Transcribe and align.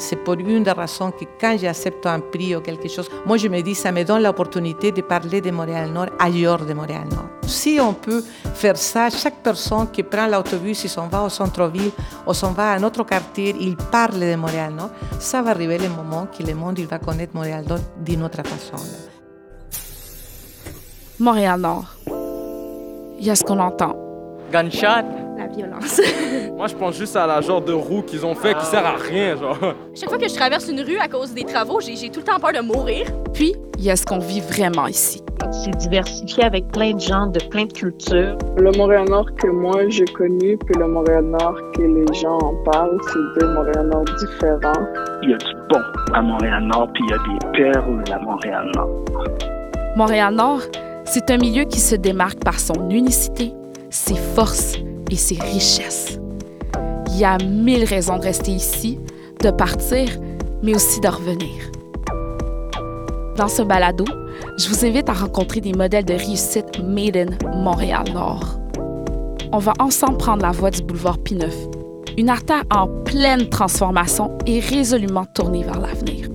C'est 0.00 0.16
pour 0.16 0.34
une 0.34 0.62
des 0.62 0.72
raisons 0.72 1.10
que 1.10 1.24
quand 1.38 1.56
j'accepte 1.58 2.06
un 2.06 2.20
prix 2.20 2.56
ou 2.56 2.60
quelque 2.60 2.88
chose, 2.88 3.08
moi 3.26 3.36
je 3.36 3.48
me 3.48 3.60
dis 3.60 3.74
ça 3.74 3.92
me 3.92 4.02
donne 4.02 4.22
l'opportunité 4.22 4.90
de 4.92 5.02
parler 5.02 5.42
de 5.42 5.50
Montréal-Nord 5.50 6.06
ailleurs 6.18 6.64
de 6.64 6.72
Montréal-Nord. 6.72 7.26
Si 7.46 7.78
on 7.80 7.92
peut 7.92 8.24
faire 8.54 8.78
ça, 8.78 9.10
chaque 9.10 9.42
personne 9.42 9.90
qui 9.90 10.02
prend 10.02 10.26
l'autobus, 10.26 10.84
il 10.84 10.88
s'en 10.88 11.08
va 11.08 11.22
au 11.22 11.28
centre-ville 11.28 11.92
ou 12.26 12.32
s'en 12.32 12.52
va 12.52 12.72
à 12.72 12.76
un 12.76 12.82
autre 12.82 13.04
quartier, 13.04 13.54
il 13.60 13.76
parle 13.76 14.18
de 14.18 14.34
Montréal-Nord, 14.36 14.90
ça 15.18 15.42
va 15.42 15.50
arriver 15.50 15.76
le 15.76 15.90
moment 15.90 16.26
que 16.26 16.42
le 16.42 16.54
monde 16.54 16.78
il 16.78 16.86
va 16.86 16.98
connaître 16.98 17.34
Montréal-Nord 17.34 17.80
d'une 18.02 18.22
autre 18.22 18.42
façon. 18.42 18.82
Montréal-Nord. 21.18 21.96
Il 23.18 23.26
y 23.26 23.30
a 23.30 23.36
ce 23.36 23.44
qu'on 23.44 23.58
entend. 23.58 23.94
Gunshot. 24.50 25.29
Violence. 25.56 26.00
Moi, 26.56 26.66
je 26.66 26.74
pense 26.74 26.96
juste 26.96 27.16
à 27.16 27.26
la 27.26 27.40
genre 27.40 27.60
de 27.60 27.72
roue 27.72 28.02
qu'ils 28.02 28.24
ont 28.24 28.34
fait 28.34 28.54
qui 28.54 28.66
sert 28.66 28.84
à 28.84 28.96
rien, 28.96 29.36
genre. 29.36 29.58
Chaque 29.94 30.08
fois 30.08 30.18
que 30.18 30.28
je 30.28 30.34
traverse 30.34 30.68
une 30.68 30.80
rue 30.80 30.98
à 30.98 31.08
cause 31.08 31.32
des 31.32 31.44
travaux, 31.44 31.80
j'ai 31.80 31.96
j'ai 31.96 32.10
tout 32.10 32.20
le 32.20 32.26
temps 32.26 32.38
peur 32.38 32.52
de 32.52 32.60
mourir. 32.60 33.06
Puis, 33.32 33.54
il 33.78 33.84
y 33.84 33.90
a 33.90 33.96
ce 33.96 34.04
qu'on 34.04 34.18
vit 34.18 34.40
vraiment 34.40 34.86
ici. 34.86 35.22
C'est 35.50 35.74
diversifié 35.78 36.44
avec 36.44 36.68
plein 36.68 36.92
de 36.92 37.00
gens, 37.00 37.26
de 37.26 37.40
plein 37.48 37.64
de 37.64 37.72
cultures. 37.72 38.36
Le 38.58 38.70
Montréal-Nord 38.76 39.34
que 39.36 39.46
moi 39.46 39.88
j'ai 39.88 40.04
connu, 40.04 40.58
puis 40.58 40.74
le 40.78 40.86
Montréal-Nord 40.86 41.56
que 41.74 41.82
les 41.82 42.20
gens 42.20 42.38
en 42.38 42.54
parlent, 42.70 42.98
c'est 43.08 43.40
deux 43.40 43.48
Montréal-Nord 43.54 44.04
différents. 44.18 44.86
Il 45.22 45.30
y 45.30 45.34
a 45.34 45.38
du 45.38 45.54
bon 45.70 45.80
à 46.12 46.20
Montréal-Nord, 46.20 46.90
puis 46.92 47.02
il 47.06 47.10
y 47.10 47.14
a 47.14 47.18
des 47.18 47.58
perles 47.58 48.04
à 48.12 48.18
Montréal-Nord. 48.18 49.04
Montréal-Nord, 49.96 50.60
c'est 51.06 51.30
un 51.30 51.38
milieu 51.38 51.64
qui 51.64 51.80
se 51.80 51.96
démarque 51.96 52.44
par 52.44 52.60
son 52.60 52.90
unicité, 52.90 53.54
ses 53.88 54.16
forces 54.16 54.76
et 55.10 55.16
ses 55.16 55.38
richesses. 55.38 56.18
Il 57.08 57.18
y 57.18 57.24
a 57.24 57.38
mille 57.38 57.84
raisons 57.84 58.18
de 58.18 58.22
rester 58.22 58.52
ici, 58.52 58.98
de 59.42 59.50
partir, 59.50 60.08
mais 60.62 60.74
aussi 60.74 61.00
de 61.00 61.08
revenir. 61.08 61.70
Dans 63.36 63.48
ce 63.48 63.62
balado, 63.62 64.04
je 64.58 64.68
vous 64.68 64.84
invite 64.84 65.08
à 65.08 65.14
rencontrer 65.14 65.60
des 65.60 65.72
modèles 65.72 66.04
de 66.04 66.14
réussite 66.14 66.80
made 66.82 67.16
in 67.16 67.56
Montréal-Nord. 67.62 68.60
On 69.52 69.58
va 69.58 69.72
ensemble 69.78 70.18
prendre 70.18 70.42
la 70.42 70.52
voie 70.52 70.70
du 70.70 70.82
boulevard 70.82 71.18
P9, 71.18 71.50
une 72.18 72.28
artère 72.28 72.62
en 72.70 72.86
pleine 73.04 73.48
transformation 73.48 74.36
et 74.46 74.60
résolument 74.60 75.24
tournée 75.24 75.64
vers 75.64 75.80
l'avenir. 75.80 76.28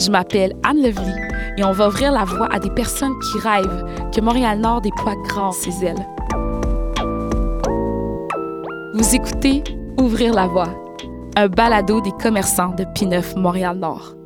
Je 0.00 0.10
m'appelle 0.10 0.54
Anne 0.62 0.82
Levely 0.82 1.12
et 1.58 1.64
on 1.64 1.72
va 1.72 1.88
ouvrir 1.88 2.12
la 2.12 2.24
voie 2.24 2.48
à 2.52 2.58
des 2.58 2.70
personnes 2.70 3.18
qui 3.18 3.38
rêvent 3.38 3.84
que 4.14 4.20
Montréal-Nord 4.20 4.80
déploie 4.80 5.16
grand 5.28 5.52
ses 5.52 5.84
ailes. 5.84 6.06
Vous 8.92 9.14
écoutez 9.14 9.62
Ouvrir 9.98 10.34
la 10.34 10.48
voie, 10.48 10.74
un 11.36 11.46
balado 11.48 12.00
des 12.00 12.10
commerçants 12.10 12.74
de 12.74 12.82
P9 12.84 13.38
Montréal-Nord. 13.38 14.16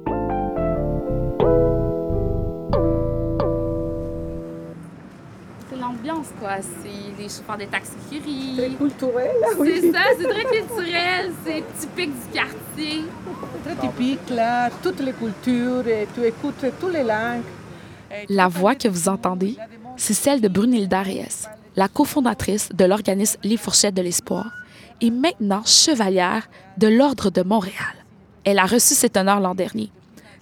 C'est 5.68 5.76
l'ambiance, 5.78 6.28
quoi. 6.40 6.56
C'est 6.62 7.22
les 7.22 7.28
chauffeurs 7.28 7.58
de 7.58 7.64
taxis 7.64 7.92
qui 8.08 8.18
rient. 8.20 8.56
Très 8.56 8.70
culturel, 8.70 9.30
là, 9.40 9.48
C'est 9.58 9.92
ça, 9.92 9.98
c'est 10.18 10.28
très 10.28 10.44
culturel, 10.44 11.32
c'est 11.44 11.64
typique 11.78 12.12
du 12.12 12.32
quartier. 12.32 13.04
Très 13.64 13.76
typique, 13.76 14.30
là, 14.30 14.70
toutes 14.82 15.00
les 15.00 15.12
cultures, 15.12 15.86
et 15.86 16.08
tu 16.14 16.24
écoutes 16.24 16.64
toutes 16.80 16.92
les 16.92 17.02
langues. 17.02 17.42
La 18.30 18.48
voix 18.48 18.74
que 18.74 18.88
vous 18.88 19.08
entendez, 19.08 19.56
c'est 19.96 20.14
celle 20.14 20.40
de 20.40 20.48
Brunilda 20.48 21.02
Reyes, 21.02 21.48
la 21.76 21.88
cofondatrice 21.88 22.68
de 22.72 22.84
l'organisme 22.84 23.38
Les 23.42 23.56
Fourchettes 23.56 23.94
de 23.94 24.02
l'Espoir 24.02 24.52
et 25.00 25.10
maintenant 25.10 25.64
chevalière 25.64 26.48
de 26.78 26.88
l'Ordre 26.88 27.30
de 27.30 27.42
Montréal. 27.42 27.74
Elle 28.44 28.58
a 28.58 28.66
reçu 28.66 28.94
cet 28.94 29.16
honneur 29.16 29.40
l'an 29.40 29.54
dernier. 29.54 29.90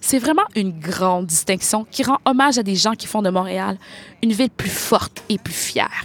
C'est 0.01 0.19
vraiment 0.19 0.43
une 0.55 0.77
grande 0.77 1.27
distinction 1.27 1.87
qui 1.89 2.03
rend 2.03 2.17
hommage 2.25 2.57
à 2.57 2.63
des 2.63 2.75
gens 2.75 2.93
qui 2.93 3.07
font 3.07 3.21
de 3.21 3.29
Montréal 3.29 3.77
une 4.21 4.33
ville 4.33 4.49
plus 4.49 4.69
forte 4.69 5.23
et 5.29 5.37
plus 5.37 5.53
fière. 5.53 6.03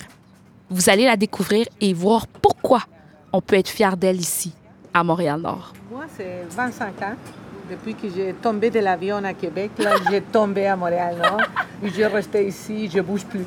Vous 0.70 0.88
allez 0.88 1.04
la 1.04 1.16
découvrir 1.16 1.66
et 1.80 1.92
voir 1.92 2.26
pourquoi 2.26 2.82
on 3.32 3.40
peut 3.40 3.56
être 3.56 3.68
fier 3.68 3.96
d'elle 3.96 4.20
ici, 4.20 4.52
à 4.94 5.02
Montréal-Nord. 5.02 5.72
Moi, 5.90 6.04
c'est 6.16 6.44
25 6.50 7.02
ans. 7.02 7.16
Depuis 7.68 7.94
que 7.94 8.08
j'ai 8.14 8.34
tombé 8.34 8.70
de 8.70 8.78
l'avion 8.78 9.16
à 9.24 9.34
Québec, 9.34 9.72
là, 9.78 9.96
j'ai 10.10 10.22
tombé 10.22 10.66
à 10.66 10.76
Montréal-Nord. 10.76 11.42
Je 11.82 12.02
restais 12.04 12.46
ici, 12.46 12.88
je 12.88 13.00
bouge 13.00 13.24
plus. 13.24 13.44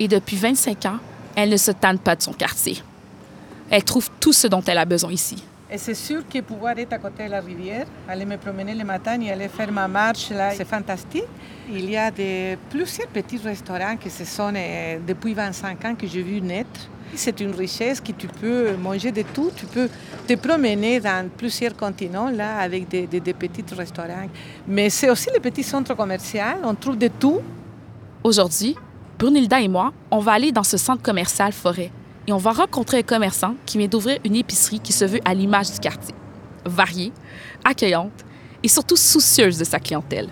Et 0.00 0.08
depuis 0.08 0.36
25 0.36 0.86
ans, 0.86 0.98
elle 1.36 1.50
ne 1.50 1.56
se 1.56 1.70
tanne 1.70 1.98
pas 1.98 2.16
de 2.16 2.22
son 2.22 2.32
quartier. 2.32 2.82
Elle 3.70 3.84
trouve 3.84 4.08
tout 4.18 4.32
ce 4.32 4.48
dont 4.48 4.62
elle 4.66 4.78
a 4.78 4.84
besoin 4.84 5.12
ici. 5.12 5.44
Et 5.70 5.78
c'est 5.78 5.94
sûr 5.94 6.22
que 6.28 6.40
pouvoir 6.40 6.76
être 6.78 6.92
à 6.94 6.98
côté 6.98 7.26
de 7.26 7.30
la 7.30 7.40
rivière, 7.40 7.86
aller 8.08 8.24
me 8.24 8.36
promener 8.36 8.74
le 8.74 8.82
matin 8.84 9.20
et 9.20 9.30
aller 9.30 9.46
faire 9.48 9.70
ma 9.70 9.86
marche 9.86 10.30
là, 10.30 10.50
c'est 10.52 10.66
fantastique. 10.66 11.22
Il 11.70 11.88
y 11.88 11.96
a 11.96 12.10
de, 12.10 12.56
plusieurs 12.68 13.06
petits 13.06 13.36
restaurants 13.38 13.96
qui 13.96 14.10
se 14.10 14.24
sont 14.24 14.52
euh, 14.56 14.98
depuis 15.06 15.32
25 15.32 15.84
ans 15.84 15.94
que 15.94 16.08
j'ai 16.08 16.22
vu 16.22 16.40
naître. 16.40 16.80
C'est 17.14 17.38
une 17.40 17.52
richesse 17.54 18.00
que 18.00 18.10
tu 18.12 18.26
peux 18.26 18.74
manger 18.76 19.12
de 19.12 19.22
tout. 19.34 19.50
Tu 19.54 19.66
peux 19.66 19.88
te 20.26 20.34
promener 20.34 20.98
dans 20.98 21.28
plusieurs 21.36 21.76
continents 21.76 22.30
là 22.30 22.58
avec 22.58 22.88
des, 22.88 23.06
des- 23.06 23.20
des 23.20 23.34
petits 23.34 23.64
restaurants. 23.74 24.28
Mais 24.66 24.90
c'est 24.90 25.10
aussi 25.10 25.28
les 25.32 25.40
petits 25.40 25.62
centres 25.64 25.94
commerciaux. 25.94 26.40
On 26.64 26.74
trouve 26.74 26.98
de 26.98 27.08
tout. 27.08 27.40
Aujourd'hui, 28.24 28.74
Brunilda 29.20 29.60
et 29.60 29.68
moi, 29.68 29.92
on 30.10 30.20
va 30.20 30.32
aller 30.32 30.50
dans 30.50 30.62
ce 30.62 30.78
centre 30.78 31.02
commercial 31.02 31.52
Forêt 31.52 31.92
et 32.26 32.32
on 32.32 32.38
va 32.38 32.52
rencontrer 32.52 33.00
un 33.00 33.02
commerçant 33.02 33.54
qui 33.66 33.76
vient 33.76 33.86
d'ouvrir 33.86 34.18
une 34.24 34.34
épicerie 34.34 34.80
qui 34.80 34.94
se 34.94 35.04
veut 35.04 35.20
à 35.26 35.34
l'image 35.34 35.70
du 35.70 35.78
quartier. 35.78 36.14
Variée, 36.64 37.12
accueillante 37.62 38.24
et 38.62 38.68
surtout 38.68 38.96
soucieuse 38.96 39.58
de 39.58 39.64
sa 39.64 39.78
clientèle. 39.78 40.30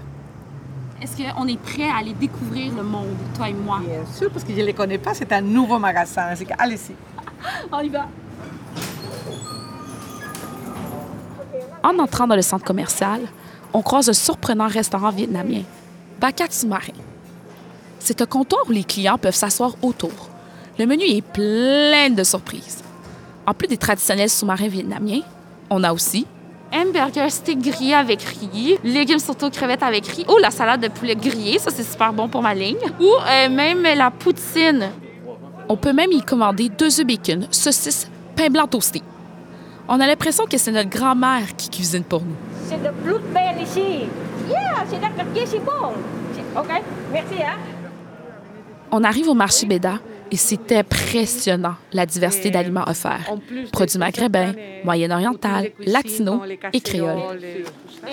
Est-ce 1.02 1.18
qu'on 1.18 1.46
est 1.46 1.60
prêt 1.60 1.90
à 1.90 1.98
aller 1.98 2.14
découvrir 2.14 2.72
le 2.74 2.82
monde, 2.82 3.14
toi 3.36 3.50
et 3.50 3.52
moi? 3.52 3.78
Bien 3.80 4.06
sûr, 4.16 4.30
parce 4.30 4.42
que 4.42 4.54
je 4.54 4.60
ne 4.60 4.64
les 4.64 4.72
connais 4.72 4.96
pas. 4.96 5.12
C'est 5.12 5.32
un 5.32 5.42
nouveau 5.42 5.78
magasin. 5.78 6.34
C'est 6.34 6.50
Allez-y. 6.58 6.94
On 7.70 7.80
y 7.80 7.90
va. 7.90 8.08
En 11.82 11.98
entrant 11.98 12.26
dans 12.26 12.36
le 12.36 12.42
centre 12.42 12.64
commercial, 12.64 13.20
on 13.74 13.82
croise 13.82 14.08
un 14.08 14.14
surprenant 14.14 14.66
restaurant 14.66 15.10
vietnamien, 15.10 15.62
Bacat 16.18 16.50
Sous-Marin. 16.50 16.94
C'est 17.98 18.22
un 18.22 18.26
comptoir 18.26 18.62
où 18.68 18.72
les 18.72 18.84
clients 18.84 19.18
peuvent 19.18 19.34
s'asseoir 19.34 19.74
autour. 19.82 20.30
Le 20.78 20.86
menu 20.86 21.04
est 21.04 21.22
plein 21.22 22.10
de 22.10 22.22
surprises. 22.22 22.82
En 23.46 23.54
plus 23.54 23.66
des 23.66 23.76
traditionnels 23.76 24.30
sous-marins 24.30 24.68
vietnamiens, 24.68 25.22
on 25.70 25.82
a 25.82 25.92
aussi 25.92 26.26
hamburger 26.72 27.30
steak 27.30 27.60
grillé 27.60 27.94
avec 27.94 28.22
riz, 28.22 28.78
légumes 28.84 29.18
surtout 29.18 29.50
crevettes 29.50 29.82
avec 29.82 30.06
riz, 30.06 30.24
ou 30.28 30.36
la 30.38 30.50
salade 30.50 30.80
de 30.80 30.88
poulet 30.88 31.16
grillé, 31.16 31.58
ça 31.58 31.70
c'est 31.70 31.82
super 31.82 32.12
bon 32.12 32.28
pour 32.28 32.42
ma 32.42 32.54
ligne, 32.54 32.76
ou 33.00 33.04
euh, 33.06 33.48
même 33.48 33.82
la 33.82 34.10
poutine. 34.10 34.90
On 35.68 35.76
peut 35.76 35.92
même 35.92 36.12
y 36.12 36.22
commander 36.22 36.68
deux 36.68 37.00
œufs 37.00 37.06
bacon, 37.06 37.46
saucisses, 37.50 38.10
pain 38.36 38.48
blanc 38.48 38.66
toasté. 38.66 39.02
On 39.88 40.00
a 40.00 40.06
l'impression 40.06 40.44
que 40.44 40.58
c'est 40.58 40.72
notre 40.72 40.90
grand-mère 40.90 41.56
qui 41.56 41.70
cuisine 41.70 42.04
pour 42.04 42.20
nous. 42.20 42.36
C'est 42.68 42.82
de 42.82 42.90
blood 43.02 43.22
bell 43.32 43.62
ici. 43.62 44.06
Yeah, 44.48 44.84
c'est 44.88 45.00
la 45.00 45.46
c'est 45.46 45.64
bon. 45.64 45.92
OK, 46.56 46.68
merci, 47.12 47.42
hein. 47.42 47.56
On 48.90 49.04
arrive 49.04 49.28
au 49.28 49.34
marché 49.34 49.66
Béda 49.66 49.98
et 50.30 50.36
c'est 50.36 50.72
impressionnant 50.72 51.74
la 51.92 52.04
diversité 52.06 52.50
d'aliments 52.50 52.84
offerts. 52.86 53.30
En 53.30 53.38
Produits 53.72 53.98
maghrébins, 53.98 54.52
les- 54.52 54.82
moyen-oriental, 54.84 55.70
latino 55.86 56.42
et 56.72 56.80
créole. 56.80 57.18
Et 57.42 57.64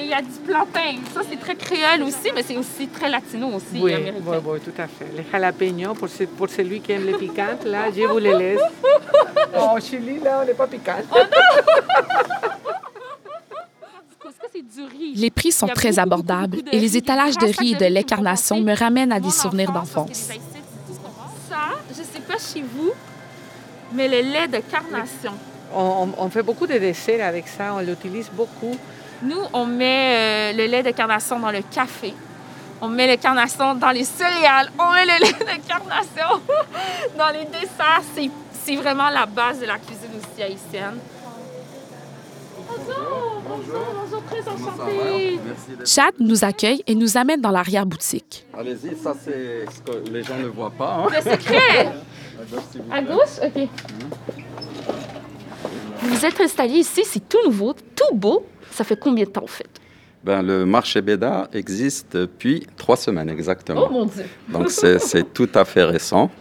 il 0.03 0.07
y 0.09 0.13
a 0.13 0.21
du 0.21 0.27
plantain. 0.45 0.95
Ça, 1.13 1.21
c'est 1.29 1.39
très 1.39 1.55
créole 1.55 2.03
aussi, 2.03 2.31
mais 2.33 2.41
c'est 2.43 2.57
aussi 2.57 2.87
très 2.87 3.09
latino 3.09 3.47
aussi, 3.47 3.65
Oui, 3.81 3.93
oui, 3.95 4.37
oui, 4.45 4.59
tout 4.63 4.81
à 4.81 4.87
fait. 4.87 5.07
Les 5.15 5.23
jalapeños, 5.31 5.93
pour, 5.93 6.07
ce- 6.09 6.23
pour 6.23 6.49
celui 6.49 6.79
qui 6.81 6.93
aime 6.93 7.05
les 7.05 7.13
piquantes, 7.13 7.65
là, 7.65 7.85
je 7.95 8.01
vous 8.03 8.17
les 8.17 8.33
laisse. 8.37 8.61
Oh, 9.57 9.77
au 9.77 9.79
Chili, 9.79 10.19
là, 10.19 10.41
on 10.43 10.45
n'est 10.45 10.53
pas 10.53 10.67
piquant. 10.67 10.97
Les 15.15 15.29
prix 15.29 15.51
sont 15.51 15.67
très 15.67 15.99
abordables 15.99 16.59
et 16.71 16.79
les 16.79 16.97
étalages 16.97 17.37
de 17.37 17.45
des 17.45 17.51
riz 17.51 17.71
et 17.73 17.75
de 17.75 17.85
lait 17.85 18.03
carnation 18.03 18.59
me 18.61 18.73
ramènent 18.75 19.11
à 19.11 19.19
des 19.19 19.27
en 19.27 19.31
souvenirs 19.31 19.71
d'enfance. 19.71 20.29
Chez 22.53 22.61
vous, 22.61 22.91
mais 23.93 24.07
le 24.07 24.21
lait 24.21 24.47
de 24.47 24.59
carnation. 24.59 25.33
On, 25.73 26.09
on- 26.17 26.23
on 26.25 26.29
fait 26.29 26.43
beaucoup 26.43 26.67
de 26.67 26.77
desserts 26.77 27.25
avec 27.25 27.47
ça, 27.47 27.73
on 27.75 27.79
l'utilise 27.79 28.29
beaucoup. 28.31 28.75
Nous, 29.23 29.39
on 29.53 29.65
met 29.65 30.51
euh, 30.53 30.57
le 30.57 30.65
lait 30.65 30.83
de 30.83 30.91
carnation 30.91 31.39
dans 31.39 31.51
le 31.51 31.61
café. 31.61 32.13
On 32.81 32.87
met 32.89 33.07
le 33.09 33.15
carnation 33.17 33.73
dans 33.75 33.91
les 33.91 34.03
céréales. 34.03 34.69
On 34.77 34.91
met 34.91 35.05
le 35.05 35.13
lait 35.25 35.57
de 35.57 35.67
carnation 35.67 36.41
dans 37.17 37.29
les 37.29 37.45
desserts. 37.45 38.01
C'est, 38.15 38.29
c'est 38.63 38.75
vraiment 38.75 39.09
la 39.09 39.25
base 39.25 39.59
de 39.59 39.65
la 39.65 39.77
cuisine 39.77 40.11
aussi 40.19 40.43
haïtienne. 40.43 40.97
Bonjour, 42.67 43.41
bonjour, 43.47 43.85
bonjour, 44.03 44.23
très 44.25 44.41
enchantée. 44.51 45.39
Chad 45.85 46.13
nous 46.19 46.43
accueille 46.43 46.83
et 46.87 46.95
nous 46.95 47.15
amène 47.17 47.41
dans 47.41 47.51
l'arrière-boutique. 47.51 48.45
Allez-y, 48.57 48.95
ça 48.97 49.13
c'est 49.23 49.65
ce 49.71 49.79
que 49.81 50.09
les 50.09 50.23
gens 50.23 50.37
ne 50.37 50.47
voient 50.47 50.71
pas. 50.71 51.05
Hein. 51.05 51.07
Le 51.11 51.31
secret! 51.31 51.93
À 52.91 53.01
gauche? 53.01 53.39
OK. 53.43 53.67
Vous 56.01 56.09
vous 56.09 56.25
êtes 56.25 56.39
installé 56.39 56.75
ici, 56.75 57.03
c'est 57.05 57.27
tout 57.27 57.39
nouveau, 57.45 57.73
tout 57.73 58.15
beau. 58.15 58.45
Ça 58.71 58.83
fait 58.83 58.99
combien 58.99 59.23
de 59.25 59.29
temps, 59.29 59.43
en 59.43 59.47
fait? 59.47 59.69
Ben, 60.23 60.41
le 60.41 60.65
marché 60.65 61.01
Béda 61.01 61.49
existe 61.53 62.17
depuis 62.17 62.65
trois 62.77 62.97
semaines 62.97 63.29
exactement. 63.29 63.85
Oh 63.87 63.91
mon 63.91 64.05
Dieu! 64.05 64.25
Donc 64.49 64.71
c'est 64.71 65.33
tout 65.33 65.49
à 65.53 65.65
fait 65.65 65.83
récent. 65.83 66.31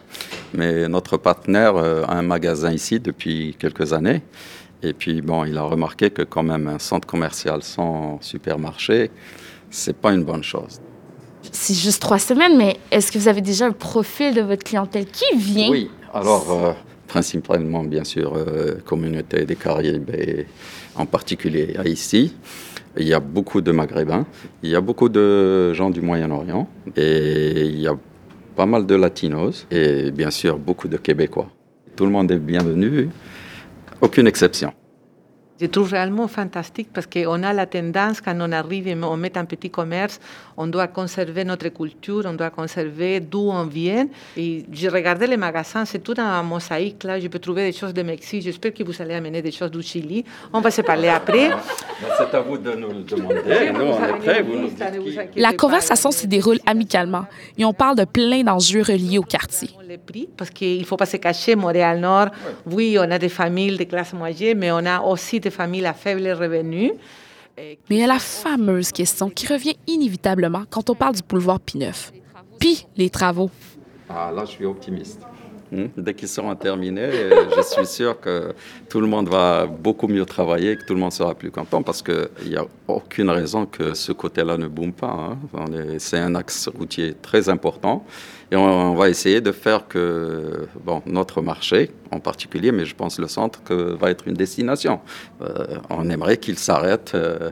Mais 0.55 0.89
notre 0.89 1.17
partenaire 1.17 1.77
euh, 1.77 2.03
a 2.05 2.15
un 2.15 2.23
magasin 2.23 2.73
ici 2.73 2.99
depuis 2.99 3.55
quelques 3.59 3.93
années. 3.93 4.23
Et 4.83 4.93
puis, 4.93 5.21
bon, 5.23 5.45
il 5.45 5.57
a 5.59 5.63
remarqué 5.63 6.11
que 6.11 6.23
quand 6.23 6.43
même 6.43 6.69
un 6.69 6.79
centre 6.79 7.07
commercial 7.07 7.63
sans 7.63 8.19
supermarché, 8.21 9.11
c'est 9.71 9.97
pas 9.97 10.13
une 10.13 10.25
bonne 10.25 10.45
chose. 10.45 10.81
C'est 11.53 11.75
juste 11.75 12.01
trois 12.01 12.19
semaines, 12.19 12.57
mais 12.57 12.77
est-ce 12.91 13.13
que 13.13 13.19
vous 13.19 13.29
avez 13.29 13.41
déjà 13.41 13.67
un 13.67 13.73
profil 13.73 14.35
de 14.35 14.41
votre 14.41 14.65
clientèle 14.65 15.07
qui 15.07 15.37
vient? 15.37 15.71
Oui, 15.71 15.91
alors 16.13 16.47
euh, 16.51 16.73
principalement, 17.07 17.85
bien 17.85 18.05
sûr, 18.05 18.35
euh, 18.35 18.75
communauté 18.85 19.45
des 19.45 19.57
Caraïbes 19.57 20.11
et 20.11 20.47
en 20.97 21.07
particulier 21.07 21.77
ici. 21.85 22.35
Il 22.97 23.09
y 23.09 23.15
a 23.15 23.21
beaucoup 23.21 23.61
de 23.61 23.73
Maghrébins, 23.73 24.25
il 24.63 24.71
y 24.71 24.77
a 24.77 24.81
beaucoup 24.81 25.09
de 25.09 25.73
gens 25.73 25.91
du 25.91 26.01
Moyen-Orient 26.01 26.69
et 26.97 27.63
il 27.63 27.81
y 27.81 27.89
a 27.89 27.97
pas 28.55 28.67
mal 28.67 28.87
de 28.87 28.95
Latinos 28.95 29.67
et 29.71 30.13
bien 30.13 30.31
sûr 30.31 30.59
beaucoup 30.59 30.87
de 30.87 30.97
Québécois. 30.97 31.49
Tout 31.97 32.05
le 32.05 32.13
monde 32.13 32.31
est 32.31 32.39
bienvenu, 32.39 33.09
aucune 34.01 34.29
exception. 34.29 34.73
Je 35.61 35.67
trouve 35.67 35.93
réellement 35.93 36.27
fantastique 36.27 36.89
parce 36.93 37.07
qu'on 37.07 37.43
a 37.45 37.53
la 37.53 37.67
tendance, 37.67 38.21
quand 38.21 38.37
on 38.41 38.51
arrive 38.51 38.89
et 38.89 38.97
on 38.97 39.17
met 39.17 39.39
un 39.39 39.45
petit 39.45 39.71
commerce, 39.71 40.19
on 40.57 40.67
doit 40.67 40.89
conserver 40.89 41.45
notre 41.45 41.69
culture, 41.69 42.23
on 42.27 42.35
doit 42.35 42.51
conserver 42.51 43.21
d'où 43.21 43.51
on 43.51 43.63
vient. 43.65 44.09
Et 44.37 44.65
j'ai 44.73 44.89
regardé 44.89 45.29
les 45.29 45.37
magasins, 45.37 45.85
c'est 45.85 46.01
tout 46.01 46.15
un 46.19 46.43
mosaïque 46.43 47.05
là. 47.05 47.21
Je 47.21 47.29
peux 47.29 47.39
trouver 47.39 47.71
des 47.71 47.77
choses 47.77 47.95
de 47.95 48.03
Mexique. 48.03 48.43
J'espère 48.43 48.75
que 48.75 48.83
vous 48.83 49.01
allez 49.01 49.15
amener 49.15 49.43
des 49.43 49.53
choses 49.53 49.71
du 49.71 49.81
Chili. 49.81 50.25
On 50.53 50.61
va 50.61 50.73
se 50.73 50.83
parler 50.83 51.09
après. 51.09 51.51
C'est 52.19 52.35
à 52.35 52.41
vous 52.41 52.59
de 52.59 52.73
nous 52.73 52.89
le 52.89 53.03
demander. 53.05 53.71
Nous, 53.73 53.81
on 53.81 54.05
est 54.05 54.19
prêts. 54.19 54.43
Vous 54.43 54.57
nous 54.59 54.69
dites 54.69 55.31
qui. 55.33 55.41
La 55.41 55.53
conversation 55.53 56.11
se 56.11 56.27
déroule 56.27 56.59
amicalement 56.67 57.27
et 57.57 57.65
on 57.65 57.73
parle 57.73 57.97
de 57.97 58.05
plein 58.05 58.43
d'enjeux 58.43 58.83
reliés 58.83 59.19
au 59.19 59.23
quartier. 59.23 59.71
les 59.87 59.99
prix 59.99 60.29
parce 60.37 60.51
qu'il 60.51 60.81
ne 60.81 60.85
faut 60.85 60.97
pas 60.97 61.07
se 61.07 61.17
cacher. 61.17 61.55
Montréal-Nord, 61.55 62.29
oui, 62.67 62.97
on 62.99 63.09
a 63.09 63.19
des 63.19 63.29
familles 63.29 63.77
de 63.77 63.85
classe 63.85 64.13
moyenne, 64.13 64.59
mais 64.59 64.73
on 64.73 64.85
a 64.85 65.01
aussi 65.01 65.41
des 65.45 65.51
familles 65.51 65.87
à 65.87 65.93
faible 65.95 66.27
revenu. 66.29 66.93
Mais 67.57 67.79
il 67.91 67.99
y 67.99 68.03
a 68.03 68.09
la 68.09 68.19
fameuse 68.19 68.91
question 68.91 69.31
qui 69.31 69.47
revient 69.47 69.77
inévitablement 69.87 70.65
quand 70.69 70.91
on 70.91 70.95
parle 70.97 71.15
du 71.15 71.23
boulevard 71.23 71.61
P9. 71.65 72.11
Puis 72.59 72.87
les 72.97 73.11
travaux. 73.11 73.51
Ah, 74.09 74.33
là, 74.35 74.45
je 74.45 74.51
suis 74.51 74.65
optimiste. 74.65 75.21
Hmm? 75.71 75.87
Dès 75.97 76.15
qu'ils 76.15 76.29
seront 76.29 76.55
terminés, 76.55 77.01
euh, 77.03 77.47
je 77.57 77.63
suis 77.63 77.87
sûr 77.87 78.21
que 78.21 78.53
tout 78.89 79.01
le 79.01 79.07
monde 79.07 79.29
va 79.29 79.67
beaucoup 79.67 80.09
mieux 80.09 80.25
travailler, 80.27 80.77
que 80.77 80.85
tout 80.85 80.95
le 80.95 81.01
monde 81.01 81.13
sera 81.13 81.35
plus 81.35 81.51
content 81.51 81.83
parce 81.83 82.03
qu'il 82.03 82.29
n'y 82.49 82.57
a 82.57 82.67
aucune 82.87 83.31
raison 83.31 83.67
que 83.67 83.95
ce 83.95 84.13
côté-là 84.13 84.57
ne 84.57 84.67
boome 84.69 84.93
pas. 84.93 85.07
hein. 85.55 85.65
C'est 85.99 86.19
un 86.19 86.35
axe 86.35 86.69
routier 86.69 87.15
très 87.23 87.49
important 87.49 88.05
et 88.55 88.57
on, 88.57 88.93
on 88.93 88.95
va 88.95 89.09
essayer 89.09 89.41
de 89.41 89.53
faire 89.53 89.89
que 89.89 90.69
bon, 90.85 91.03
notre 91.07 91.43
marché 91.43 91.91
en 92.11 92.21
particulier, 92.21 92.71
mais 92.71 92.85
je 92.85 92.95
pense 92.95 93.19
le 93.19 93.29
centre, 93.29 93.63
que 93.65 93.75
va 94.01 94.11
être 94.11 94.29
une 94.29 94.35
destination. 94.35 95.01
Euh, 95.43 95.79
on 95.91 96.09
aimerait 96.09 96.37
qu'il 96.37 96.59
s'arrête. 96.59 97.13
euh, 97.15 97.51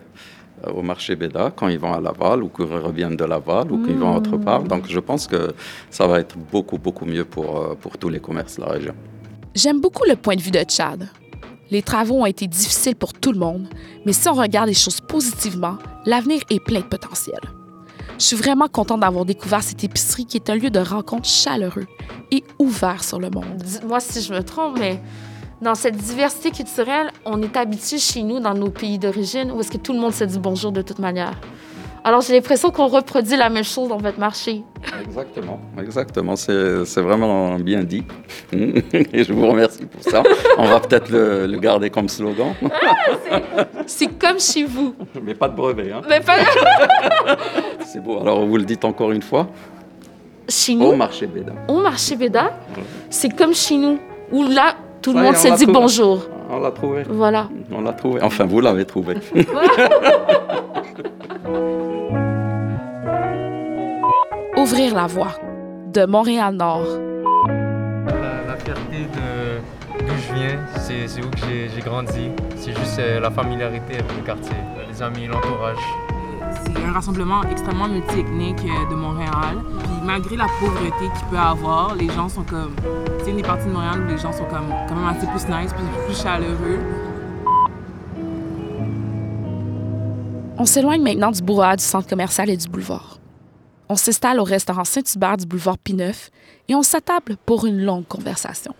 au 0.81 0.83
marché 0.83 1.17
Béda 1.17 1.53
quand 1.57 1.67
ils 1.67 1.79
vont 1.79 1.93
à 1.93 2.01
Laval 2.01 2.43
ou 2.45 2.49
qu'ils 2.49 2.67
reviennent 2.67 3.17
de 3.17 3.25
Laval 3.25 3.73
ou 3.73 3.85
qu'ils 3.85 3.97
vont 3.97 4.15
autre 4.15 4.37
part. 4.37 4.63
Donc 4.63 4.85
je 4.89 5.01
pense 5.01 5.27
que 5.27 5.53
ça 5.91 6.07
va 6.07 6.21
être 6.21 6.37
beaucoup, 6.39 6.79
beaucoup 6.79 7.05
mieux 7.05 7.25
pour, 7.25 7.49
euh, 7.59 7.75
pour 7.75 7.99
tous 7.99 8.09
les 8.09 8.21
commerces 8.21 8.57
de 8.57 8.63
la 8.63 8.71
région. 8.77 8.95
J'aime 9.57 9.81
beaucoup 9.81 10.05
le 10.09 10.17
point 10.17 10.37
de 10.37 10.41
vue 10.41 10.53
de 10.53 10.65
Chad. 10.69 11.09
Les 11.71 11.83
travaux 11.83 12.21
ont 12.21 12.27
été 12.27 12.47
difficiles 12.47 12.97
pour 12.97 13.13
tout 13.13 13.33
le 13.33 13.39
monde, 13.39 13.67
mais 14.07 14.13
si 14.13 14.29
on 14.29 14.35
regarde 14.35 14.69
les 14.69 14.75
choses 14.75 15.01
positivement, 15.01 15.79
l'avenir 16.07 16.43
est 16.51 16.63
plein 16.63 16.81
de 16.81 16.85
potentiel. 16.85 17.41
Je 18.23 18.29
suis 18.29 18.37
vraiment 18.37 18.69
contente 18.69 19.01
d'avoir 19.01 19.25
découvert 19.25 19.65
cette 19.65 19.83
épicerie 19.83 20.27
qui 20.27 20.37
est 20.37 20.49
un 20.49 20.55
lieu 20.55 20.71
de 20.71 20.79
rencontre 20.79 21.29
chaleureux 21.29 21.89
et 22.31 22.45
ouvert 22.61 23.03
sur 23.03 23.19
le 23.19 23.31
monde. 23.31 23.57
Dites-moi 23.57 23.99
si 23.99 24.23
je 24.23 24.33
me 24.33 24.45
trompe, 24.45 24.79
mais 24.79 25.03
dans 25.61 25.75
cette 25.75 25.97
diversité 25.97 26.53
culturelle, 26.53 27.11
on 27.25 27.43
est 27.43 27.57
habitué 27.57 27.99
chez 27.99 28.23
nous, 28.23 28.39
dans 28.39 28.55
nos 28.55 28.71
pays 28.71 29.01
d'origine, 29.01 29.51
où 29.51 29.59
est-ce 29.59 29.73
que 29.73 29.77
tout 29.77 29.93
le 29.93 29.99
monde 29.99 30.15
se 30.15 30.23
dit 30.23 30.39
bonjour 30.39 30.71
de 30.71 30.83
toute 30.83 31.01
manière. 31.01 31.35
Alors, 32.05 32.21
j'ai 32.21 32.33
l'impression 32.35 32.71
qu'on 32.71 32.89
reproduit 32.89 33.37
la 33.37 33.49
même 33.49 33.63
chose 33.63 33.89
dans 33.89 33.97
votre 33.99 34.19
marché. 34.19 34.65
Exactement, 35.05 35.61
exactement. 35.81 36.35
C'est 36.35 37.01
vraiment 37.01 37.55
bien 37.57 37.85
dit. 37.85 38.03
Et 38.53 39.23
je 39.23 39.33
vous 39.33 39.47
remercie 39.47 39.87
pour 39.87 40.03
ça. 40.03 40.25
On 40.59 40.65
va 40.65 40.81
peut-être 40.81 41.11
le, 41.11 41.47
le 41.47 41.59
garder 41.59 41.91
comme 41.91 42.09
slogan, 42.09 42.55
C'est 43.87 44.19
comme 44.19 44.41
chez 44.41 44.65
vous. 44.65 44.95
mais 45.23 45.35
pas 45.35 45.49
de 45.49 45.55
brevet. 45.55 45.93
hein. 45.93 46.01
Mais 46.09 46.21
pas 46.21 46.39
C'est 47.87 48.03
beau. 48.03 48.19
Alors 48.21 48.45
vous 48.47 48.57
le 48.57 48.65
dites 48.65 48.85
encore 48.85 49.13
une 49.13 49.23
fois 49.23 49.49
chez 50.49 50.75
au 50.75 50.79
nous, 50.79 50.97
marché 50.97 51.27
Béda. 51.27 51.53
au 51.69 51.81
marché 51.81 52.17
Béda, 52.17 52.53
c'est 53.11 53.35
comme 53.35 53.55
chez 53.55 53.77
nous, 53.77 53.99
où 54.33 54.43
là, 54.43 54.75
tout 55.01 55.13
le 55.13 55.19
Ça 55.19 55.23
monde 55.25 55.35
on 55.37 55.39
se 55.39 55.49
l'a 55.49 55.57
dit 55.57 55.65
trouvé. 55.67 55.79
bonjour. 55.81 56.27
On 56.51 56.59
l'a 56.59 56.71
trouvé. 56.73 57.05
Voilà. 57.09 57.49
On 57.71 57.81
l'a 57.81 57.93
trouvé. 57.93 58.21
Enfin, 58.23 58.45
vous 58.45 58.61
l'avez 58.61 58.85
trouvé. 58.85 59.15
Ouvrir 64.63 64.95
la 64.95 65.09
voie. 65.09 65.33
De 65.93 66.07
Montréal-Nord. 66.07 66.87
La, 68.07 68.45
la 68.47 68.57
fierté 68.57 69.09
de 69.13 69.59
d'où 69.99 70.15
je 70.15 70.35
viens, 70.35 70.59
c'est 70.77 71.09
c'est 71.09 71.21
où 71.21 71.29
que 71.31 71.39
j'ai 71.39 71.69
j'ai 71.69 71.81
grandi. 71.81 72.31
C'est 72.55 72.73
juste 72.79 72.97
euh, 73.01 73.19
la 73.19 73.33
familiarité 73.33 73.95
avec 73.95 74.17
le 74.17 74.23
quartier, 74.25 74.55
les 74.89 75.03
amis, 75.03 75.27
l'entourage. 75.27 75.83
C'est 76.65 76.77
un 76.77 76.93
rassemblement 76.93 77.43
extrêmement 77.51 77.89
multiethnique 77.89 78.63
euh, 78.65 78.89
de 78.89 78.95
Montréal. 78.95 79.57
Puis 79.81 79.91
malgré 80.05 80.37
la 80.37 80.47
pauvreté 80.61 81.11
qu'il 81.13 81.27
peut 81.29 81.37
avoir, 81.37 81.97
les 81.97 82.09
gens 82.11 82.29
sont 82.29 82.45
comme... 82.45 82.77
C'est 83.25 83.31
une 83.31 83.39
des 83.39 83.43
parties 83.43 83.67
de 83.67 83.73
Montréal 83.73 84.05
où 84.07 84.09
les 84.09 84.19
gens 84.19 84.33
sont 84.33 84.45
comme, 84.45 84.73
quand 84.89 84.95
même 84.95 85.09
assez 85.09 85.27
plus 85.27 85.45
nice, 85.53 85.73
plus, 85.73 86.05
plus 86.07 86.23
chaleureux. 86.23 86.79
On 90.57 90.65
s'éloigne 90.65 91.03
maintenant 91.03 91.33
du 91.33 91.43
brouhaha 91.43 91.75
du 91.75 91.83
centre 91.83 92.09
commercial 92.09 92.49
et 92.49 92.57
du 92.57 92.69
boulevard. 92.69 93.19
On 93.93 93.97
s'installe 93.97 94.41
au 94.41 94.45
restaurant 94.45 94.85
Saint-Hubert 94.85 95.37
du 95.37 95.45
boulevard 95.45 95.77
P9 95.87 96.15
et 96.67 96.75
on 96.75 96.83
s'attable 96.83 97.37
pour 97.45 97.67
une 97.67 97.85
longue 97.85 98.07
conversation. 98.07 98.75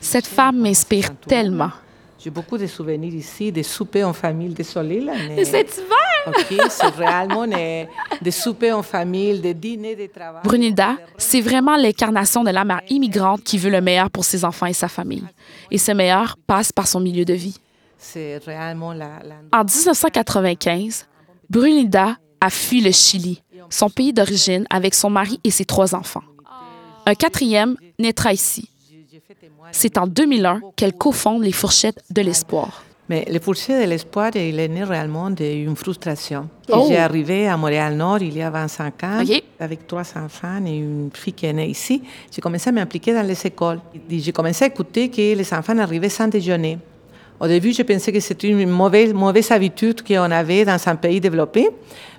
Cette 0.00 0.26
femme 0.26 0.56
m'inspire 0.56 1.14
tellement. 1.16 1.70
J'ai 2.18 2.30
beaucoup 2.30 2.56
de 2.56 2.66
souvenirs 2.66 3.12
ici, 3.12 3.52
des 3.52 3.62
soupers 3.62 4.08
en 4.08 4.14
famille, 4.14 4.54
désolé 4.54 5.02
là. 5.02 5.12
Mais... 5.28 5.44
Cet 5.44 5.76
hiver! 5.76 6.28
OK, 6.28 6.66
c'est 6.70 6.94
réellement 6.94 7.44
des 7.46 8.30
soupers 8.30 8.72
en 8.72 8.82
famille, 8.82 9.38
des 9.38 9.52
dîners 9.52 9.96
de 9.96 10.06
travail. 10.06 10.40
Brunilda, 10.42 10.96
c'est 11.18 11.42
vraiment 11.42 11.76
l'incarnation 11.76 12.42
de 12.42 12.50
la 12.50 12.64
mère 12.64 12.80
immigrante 12.88 13.44
qui 13.44 13.58
veut 13.58 13.70
le 13.70 13.82
meilleur 13.82 14.08
pour 14.08 14.24
ses 14.24 14.46
enfants 14.46 14.64
et 14.64 14.72
sa 14.72 14.88
famille. 14.88 15.24
Et 15.70 15.76
ce 15.76 15.92
meilleur 15.92 16.38
passe 16.46 16.72
par 16.72 16.88
son 16.88 17.00
milieu 17.00 17.26
de 17.26 17.34
vie. 17.34 17.58
C'est 17.98 18.38
réellement 18.46 18.94
la, 18.94 19.10
la... 19.22 19.60
En 19.60 19.64
1995, 19.64 21.06
Brunilda 21.50 22.16
a 22.40 22.50
fui 22.50 22.80
le 22.80 22.92
Chili, 22.92 23.42
son 23.70 23.90
pays 23.90 24.12
d'origine, 24.12 24.66
avec 24.70 24.94
son 24.94 25.10
mari 25.10 25.40
et 25.44 25.50
ses 25.50 25.64
trois 25.64 25.94
enfants. 25.94 26.22
Un 27.06 27.14
quatrième 27.14 27.76
naîtra 27.98 28.32
ici. 28.32 28.68
C'est 29.72 29.98
en 29.98 30.06
2001 30.06 30.60
qu'elle 30.76 30.94
cofonde 30.94 31.42
les 31.42 31.52
Fourchettes 31.52 32.02
de 32.10 32.22
l'Espoir. 32.22 32.84
Mais 33.08 33.24
le 33.30 33.40
fourcher 33.40 33.84
de 33.84 33.88
l'espoir, 33.88 34.30
il 34.34 34.60
est 34.60 34.68
né 34.68 34.84
réellement 34.84 35.30
d'une 35.30 35.74
frustration. 35.76 36.48
Oh. 36.70 36.84
J'ai 36.88 36.98
arrivé 36.98 37.48
à 37.48 37.56
Montréal-Nord 37.56 38.20
il 38.20 38.36
y 38.36 38.42
a 38.42 38.50
25 38.50 39.04
ans 39.04 39.22
avec 39.58 39.86
trois 39.86 40.04
enfants 40.16 40.64
et 40.66 40.76
une 40.76 41.10
fille 41.14 41.32
qui 41.32 41.46
est 41.46 41.52
née 41.54 41.68
ici. 41.68 42.02
J'ai 42.30 42.42
commencé 42.42 42.68
à 42.68 42.72
m'impliquer 42.72 43.14
dans 43.14 43.26
les 43.26 43.46
écoles. 43.46 43.80
J'ai 44.10 44.32
commencé 44.32 44.64
à 44.64 44.68
écouter 44.68 45.08
que 45.08 45.34
les 45.34 45.54
enfants 45.54 45.78
arrivaient 45.78 46.10
sans 46.10 46.28
déjeuner. 46.28 46.78
Au 47.40 47.46
début, 47.46 47.72
je 47.72 47.82
pensais 47.82 48.10
que 48.10 48.20
c'était 48.20 48.48
une 48.48 48.68
mauvaise, 48.68 49.14
mauvaise 49.14 49.50
habitude 49.52 50.02
qu'on 50.02 50.30
avait 50.30 50.64
dans 50.64 50.78
un 50.86 50.96
pays 50.96 51.20
développé. 51.20 51.68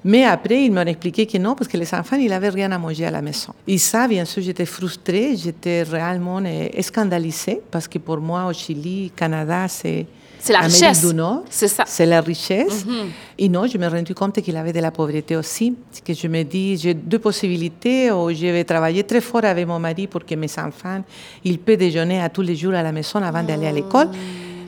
Mais 0.06 0.24
après, 0.24 0.64
ils 0.64 0.72
m'ont 0.72 0.86
expliqué 0.86 1.26
que 1.26 1.38
non, 1.38 1.56
parce 1.56 1.68
que 1.68 1.76
les 1.76 1.94
enfants, 1.94 2.16
ils 2.16 2.30
n'avaient 2.30 2.50
rien 2.50 2.72
à 2.72 2.78
manger 2.78 3.06
à 3.06 3.12
la 3.12 3.22
maison. 3.22 3.54
Et 3.68 3.78
ça, 3.78 4.08
bien 4.08 4.24
sûr, 4.24 4.42
j'étais 4.42 4.66
frustrée, 4.66 5.36
j'étais 5.36 5.84
réellement 5.84 6.42
euh, 6.46 6.70
scandalisée, 6.82 7.62
parce 7.70 7.88
que 7.88 8.00
pour 8.00 8.20
moi, 8.20 8.46
au 8.46 8.54
Chili, 8.54 9.12
Canada, 9.14 9.68
c'est 9.68 10.06
C'est 10.40 10.54
la 10.54 10.60
Amérique 10.60 10.76
richesse. 10.76 11.14
C'est 11.50 11.68
ça. 11.68 11.84
C'est 11.86 12.06
la 12.06 12.22
richesse. 12.22 12.86
Mhm. 12.86 13.10
Et 13.40 13.50
non, 13.50 13.68
je 13.68 13.78
me 13.78 13.84
suis 13.90 13.98
rendu 13.98 14.16
compte 14.16 14.42
qu'il 14.42 14.56
avait 14.56 14.72
de 14.72 14.80
la 14.80 14.92
pauvreté 14.92 15.36
aussi. 15.36 15.76
Que 16.06 16.14
je 16.14 16.28
me 16.30 16.44
dis, 16.44 16.78
j'ai 16.78 16.94
deux 16.94 17.20
possibilités. 17.20 18.10
Ou 18.10 18.32
je 18.32 18.46
vais 18.46 18.64
travailler 18.64 19.04
très 19.04 19.20
fort 19.20 19.44
avec 19.44 19.68
mon 19.68 19.80
mari 19.80 20.08
pour 20.08 20.24
que 20.26 20.36
mes 20.36 20.48
enfants, 20.58 21.04
ils 21.44 21.60
peuvent 21.60 21.76
déjeuner 21.76 22.22
à 22.22 22.30
tous 22.30 22.42
les 22.42 22.56
jours 22.56 22.74
à 22.74 22.84
la 22.84 22.94
maison 22.94 23.22
avant 23.22 23.44
d'aller 23.44 23.68
à 23.68 23.74
l'école. 23.74 24.08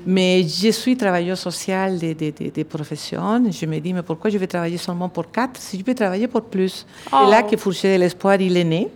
Mais 0.05 0.43
je 0.43 0.71
suis 0.71 0.95
travailleuse 0.97 1.39
sociale 1.39 1.99
de, 1.99 2.13
de, 2.13 2.31
de, 2.31 2.49
de 2.49 2.63
profession. 2.63 3.43
Je 3.51 3.65
me 3.65 3.79
dis, 3.79 3.93
mais 3.93 4.03
pourquoi 4.03 4.29
je 4.29 4.37
vais 4.37 4.47
travailler 4.47 4.77
seulement 4.77 5.09
pour 5.09 5.31
quatre 5.31 5.59
si 5.59 5.77
je 5.77 5.83
peux 5.83 5.95
travailler 5.95 6.27
pour 6.27 6.43
plus? 6.43 6.85
Oh. 7.11 7.25
Et 7.25 7.29
là 7.29 7.43
que 7.43 7.55
Fourcher 7.57 7.95
de 7.95 7.99
l'Espoir, 8.01 8.39
il 8.41 8.57
est 8.57 8.63
né. 8.63 8.87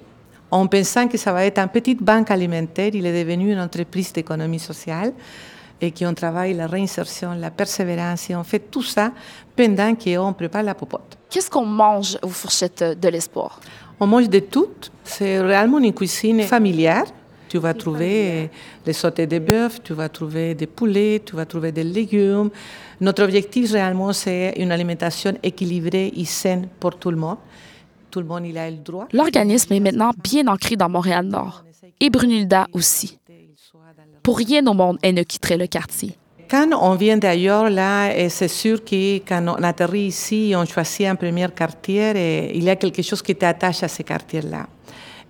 En 0.52 0.68
pensant 0.68 1.08
que 1.08 1.18
ça 1.18 1.34
va 1.34 1.46
être 1.46 1.60
une 1.60 1.68
petite 1.70 2.02
banque 2.02 2.32
alimentaire, 2.32 2.92
il 2.94 3.06
est 3.06 3.24
devenu 3.24 3.52
une 3.52 3.60
entreprise 3.60 4.14
d'économie 4.14 4.60
sociale. 4.60 5.14
et 5.82 5.92
qu'on 5.92 6.14
travaille 6.14 6.54
la 6.54 6.68
réinsertion, 6.68 7.34
la 7.34 7.52
persévérance, 7.52 8.30
et 8.30 8.36
on 8.36 8.44
fait 8.44 8.60
tout 8.60 8.84
ça 8.84 9.12
pendant 9.56 9.94
qu'on 9.96 10.34
prépare 10.34 10.64
la 10.64 10.74
popote. 10.74 11.18
Qu'est-ce 11.30 11.50
qu'on 11.50 11.66
mange 11.66 12.18
aux 12.22 12.30
fourchettes 12.30 12.84
de 13.00 13.10
l'espoir? 13.10 13.60
On 14.00 14.08
mange 14.08 14.30
de 14.30 14.40
tout. 14.40 14.70
C'est 15.04 15.40
réellement 15.40 15.80
une 15.80 15.94
cuisine 15.94 16.42
familière. 16.44 17.06
Tu 17.56 17.62
vas 17.62 17.74
trouver 17.74 18.50
les 18.86 18.92
sautés 18.92 19.28
de 19.28 19.40
bœuf, 19.40 19.82
tu 19.82 19.94
vas 19.94 20.10
trouver 20.10 20.56
des 20.56 20.68
poulets, 20.68 21.22
tu 21.26 21.38
vas 21.38 21.46
trouver 21.46 21.72
des 21.72 21.86
légumes. 21.86 22.50
Notre 23.00 23.24
objectif 23.24 23.72
réellement, 23.72 24.12
c'est 24.12 24.56
une 24.58 24.74
alimentation 24.74 25.32
équilibrée 25.42 26.12
et 26.18 26.26
saine 26.26 26.68
pour 26.82 26.98
tout 26.98 27.12
le 27.12 27.16
monde. 27.16 27.38
Tout 28.12 28.20
le 28.20 28.26
monde 28.26 28.46
il 28.46 28.58
a 28.58 28.70
le 28.70 28.76
droit. 28.76 29.08
L'organisme 29.14 29.72
est 29.72 29.80
maintenant 29.80 30.12
bien 30.22 30.46
ancré 30.48 30.76
dans 30.76 30.90
Montréal-Nord 30.90 31.64
et 32.02 32.10
Brunilda 32.10 32.68
aussi. 32.74 33.20
Pour 34.22 34.38
rien 34.38 34.68
au 34.68 34.74
monde, 34.74 34.98
elle 35.02 35.16
ne 35.16 35.24
quitterait 35.24 35.56
le 35.56 35.68
quartier. 35.68 36.18
Quand 36.50 36.68
on 36.78 36.96
vient 36.96 37.16
d'ailleurs, 37.18 37.70
là, 37.70 38.12
c'est 38.28 38.50
sûr 38.50 38.84
que 38.84 39.20
quand 39.20 39.46
on 39.48 39.64
atterrit 39.64 40.08
ici, 40.08 40.54
on 40.58 40.66
choisit 40.66 41.08
un 41.08 41.16
premier 41.16 41.48
quartier 41.56 42.12
et 42.18 42.58
il 42.58 42.66
y 42.66 42.70
a 42.70 42.76
quelque 42.76 43.02
chose 43.02 43.22
qui 43.22 43.34
t'attache 43.34 43.82
à 43.82 43.88
ce 43.88 44.02
quartier-là. 44.02 44.68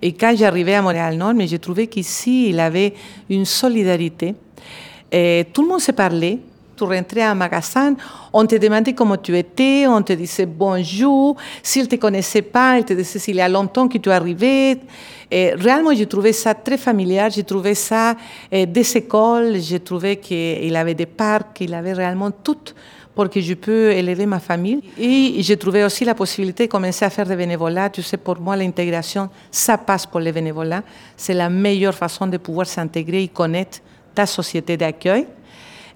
Et 0.02 0.14
quand 0.14 0.36
j'arrivais 0.36 0.76
à 0.76 0.82
Montréal-Nord, 0.82 1.34
mais 1.34 1.48
j'ai 1.48 1.60
trouvé 1.60 1.88
qu'ici, 1.88 2.50
il 2.50 2.60
avait 2.60 2.94
une 3.30 3.46
solidarité. 3.46 4.36
Tout 5.54 5.62
le 5.62 5.68
monde 5.68 5.82
se 5.82 5.92
parlait. 5.92 6.40
Tu 6.76 6.84
rentrais 6.84 7.22
à 7.22 7.32
un 7.32 7.36
magasin, 7.36 7.96
on 8.34 8.46
te 8.46 8.56
demandait 8.56 8.92
comment 8.92 9.16
tu 9.16 9.38
étais, 9.38 9.88
on 9.88 10.02
te 10.02 10.12
disait 10.12 10.46
bonjour. 10.46 11.38
S'ils 11.64 11.88
te 11.88 11.96
connaissaient 11.96 12.42
pas, 12.42 12.78
ils 12.78 12.84
te 12.84 12.92
disaient 12.92 13.18
s'il 13.18 13.38
y 13.38 13.42
a 13.42 13.48
longtemps 13.48 13.88
que 13.88 13.98
tu 13.98 14.12
arrivé. 14.12 14.78
Et 15.32 15.54
réellement, 15.54 15.94
j'ai 15.94 16.06
trouvé 16.06 16.34
ça 16.34 16.54
très 16.54 16.78
familier. 16.78 17.30
J'ai 17.32 17.46
trouvé 17.46 17.76
ça 17.76 18.18
eh, 18.52 18.66
des 18.66 18.98
écoles. 18.98 19.56
J'ai 19.62 19.80
trouvé 19.80 20.18
qu'il 20.18 20.76
avait 20.76 20.96
des 20.96 21.06
parcs, 21.06 21.62
il 21.62 21.74
avait 21.74 21.94
réellement 21.94 22.32
tout 22.32 22.58
pour 23.16 23.30
que 23.30 23.40
je 23.40 23.54
puisse 23.54 23.96
élever 23.96 24.26
ma 24.26 24.40
famille. 24.40 24.82
Et 25.00 25.36
j'ai 25.40 25.58
trouvé 25.58 25.84
aussi 25.84 26.04
la 26.04 26.14
possibilité 26.14 26.68
de 26.68 26.72
commencer 26.72 27.06
à 27.06 27.10
faire 27.10 27.26
des 27.26 27.36
bénévolats. 27.36 27.90
Tu 27.90 28.04
sais, 28.04 28.18
pour 28.18 28.40
moi, 28.40 28.56
l'intégration, 28.58 29.30
ça 29.50 29.78
passe 29.78 30.06
pour 30.06 30.20
les 30.20 30.34
bénévolats. 30.34 30.84
C'est 31.16 31.34
la 31.34 31.50
meilleure 31.50 31.96
façon 31.96 32.28
de 32.28 32.38
pouvoir 32.38 32.68
s'intégrer 32.68 33.24
et 33.24 33.28
connaître 33.30 33.80
ta 34.14 34.26
société 34.26 34.76
d'accueil 34.78 35.26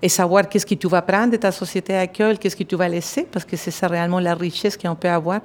et 0.02 0.10
savoir 0.10 0.48
qu'est-ce 0.48 0.66
que 0.66 0.76
tu 0.76 0.88
vas 0.88 1.02
prendre 1.02 1.32
de 1.32 1.38
ta 1.38 1.52
société 1.52 1.94
d'accueil, 1.94 2.38
qu'est-ce 2.38 2.56
que 2.56 2.64
tu 2.64 2.76
vas 2.76 2.88
laisser, 2.88 3.28
parce 3.30 3.44
que 3.44 3.58
c'est 3.58 3.72
ça 3.72 3.88
réellement 3.88 4.20
la 4.20 4.34
richesse 4.34 4.78
qu'on 4.78 4.96
peut 4.96 5.10
avoir. 5.10 5.42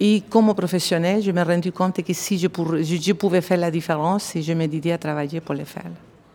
Et 0.00 0.22
comme 0.28 0.52
professionnel, 0.54 1.22
je 1.22 1.30
me 1.30 1.40
suis 1.40 1.52
rendu 1.52 1.70
compte 1.70 2.02
que 2.02 2.12
si 2.12 2.36
je, 2.36 2.48
je 2.48 3.12
pouvais 3.12 3.40
faire 3.40 3.58
la 3.58 3.70
différence, 3.70 4.32
je 4.34 4.52
me 4.52 4.66
dédiais 4.66 4.92
à 4.94 4.98
travailler 4.98 5.40
pour 5.40 5.54
le 5.54 5.64
faire. 5.64 5.84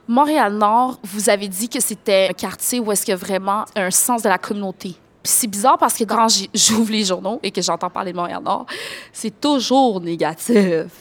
Montréal-Nord, 0.09 0.99
vous 1.03 1.29
avez 1.29 1.49
dit 1.49 1.67
que 1.67 1.81
c'était 1.81 2.27
un 2.29 2.33
quartier 2.33 2.79
où 2.79 2.91
est-ce 2.91 3.03
qu'il 3.03 3.11
y 3.11 3.13
a 3.13 3.17
vraiment 3.17 3.65
un 3.75 3.91
sens 3.91 4.21
de 4.21 4.29
la 4.29 4.37
communauté. 4.37 4.95
C'est 5.27 5.47
bizarre 5.47 5.77
parce 5.77 5.95
que 5.95 6.03
quand 6.03 6.27
j'ouvre 6.53 6.91
les 6.91 7.03
journaux 7.03 7.39
et 7.43 7.51
que 7.51 7.61
j'entends 7.61 7.89
parler 7.89 8.11
de 8.11 8.17
Montréal-Nord, 8.17 8.65
c'est 9.11 9.39
toujours 9.39 9.99
négatif. 10.01 10.55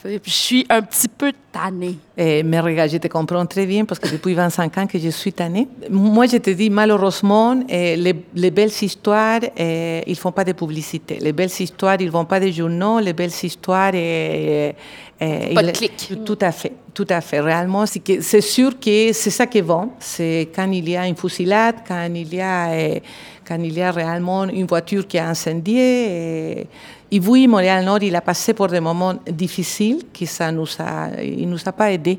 Et 0.04 0.18
puis 0.18 0.30
je 0.30 0.36
suis 0.36 0.66
un 0.68 0.82
petit 0.82 1.08
peu 1.08 1.32
tannée. 1.52 1.98
Et, 2.16 2.42
mais 2.42 2.60
regarde, 2.60 2.90
je 2.90 2.96
te 2.96 3.08
comprends 3.08 3.44
très 3.46 3.66
bien 3.66 3.84
parce 3.84 4.00
que 4.00 4.08
depuis 4.08 4.34
25 4.34 4.78
ans 4.78 4.86
que 4.86 4.98
je 4.98 5.10
suis 5.10 5.32
tannée. 5.32 5.68
Moi, 5.90 6.26
je 6.26 6.38
te 6.38 6.50
dis, 6.50 6.70
malheureusement, 6.70 7.54
les, 7.68 8.14
les, 8.34 8.50
belles 8.50 8.72
histoires, 8.80 9.40
ils 9.56 10.02
ne 10.08 10.14
font 10.14 10.32
pas 10.32 10.44
de 10.44 10.52
publicité. 10.52 11.18
Les 11.20 11.32
belles 11.32 11.50
histoires, 11.58 11.96
ils 12.00 12.06
ne 12.06 12.10
vont 12.10 12.24
pas 12.24 12.40
des 12.40 12.52
journaux. 12.52 12.98
Les 13.00 13.12
belles 13.12 13.32
histoires... 13.42 13.92
pas 13.92 15.62
de 15.62 15.70
clic. 15.72 16.12
Tout 16.24 16.38
à 16.40 16.52
fait, 16.52 16.72
tout 16.94 17.06
à 17.08 17.20
fait. 17.20 17.40
Réellement, 17.40 17.84
c'est 17.86 18.40
sûr 18.40 18.80
que 18.80 19.12
c'est 19.12 19.30
ça 19.30 19.46
qui 19.46 19.60
vend. 19.60 19.94
C'est 19.98 20.48
quand 20.54 20.70
il 20.70 20.88
y 20.88 20.96
a 20.96 21.06
une 21.06 21.16
fusillade, 21.16 21.76
quand 21.86 22.08
il 22.14 22.34
y 22.34 22.40
a, 22.40 23.00
quand 23.46 23.58
il 23.58 23.72
y 23.72 23.82
a 23.82 23.90
réellement 23.90 24.44
une 24.44 24.66
voiture 24.66 25.06
qui 25.06 25.16
est 25.16 25.20
incendiée. 25.20 26.60
Et, 26.60 26.66
et 27.10 27.20
oui, 27.20 27.46
Montréal-Nord, 27.46 28.02
il 28.02 28.16
a 28.16 28.20
passé 28.20 28.54
pour 28.54 28.68
des 28.68 28.80
moments 28.80 29.14
difficiles, 29.30 30.04
qui 30.12 30.26
ça 30.26 30.50
nous 30.50 30.68
a, 30.78 31.22
il 31.22 31.48
nous 31.48 31.60
a 31.64 31.72
pas 31.72 31.92
aidé 31.92 32.18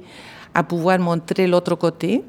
à 0.54 0.64
pouvoir 0.64 0.98
montrer 0.98 1.46
l'autre 1.46 1.76
côté. 1.76 2.24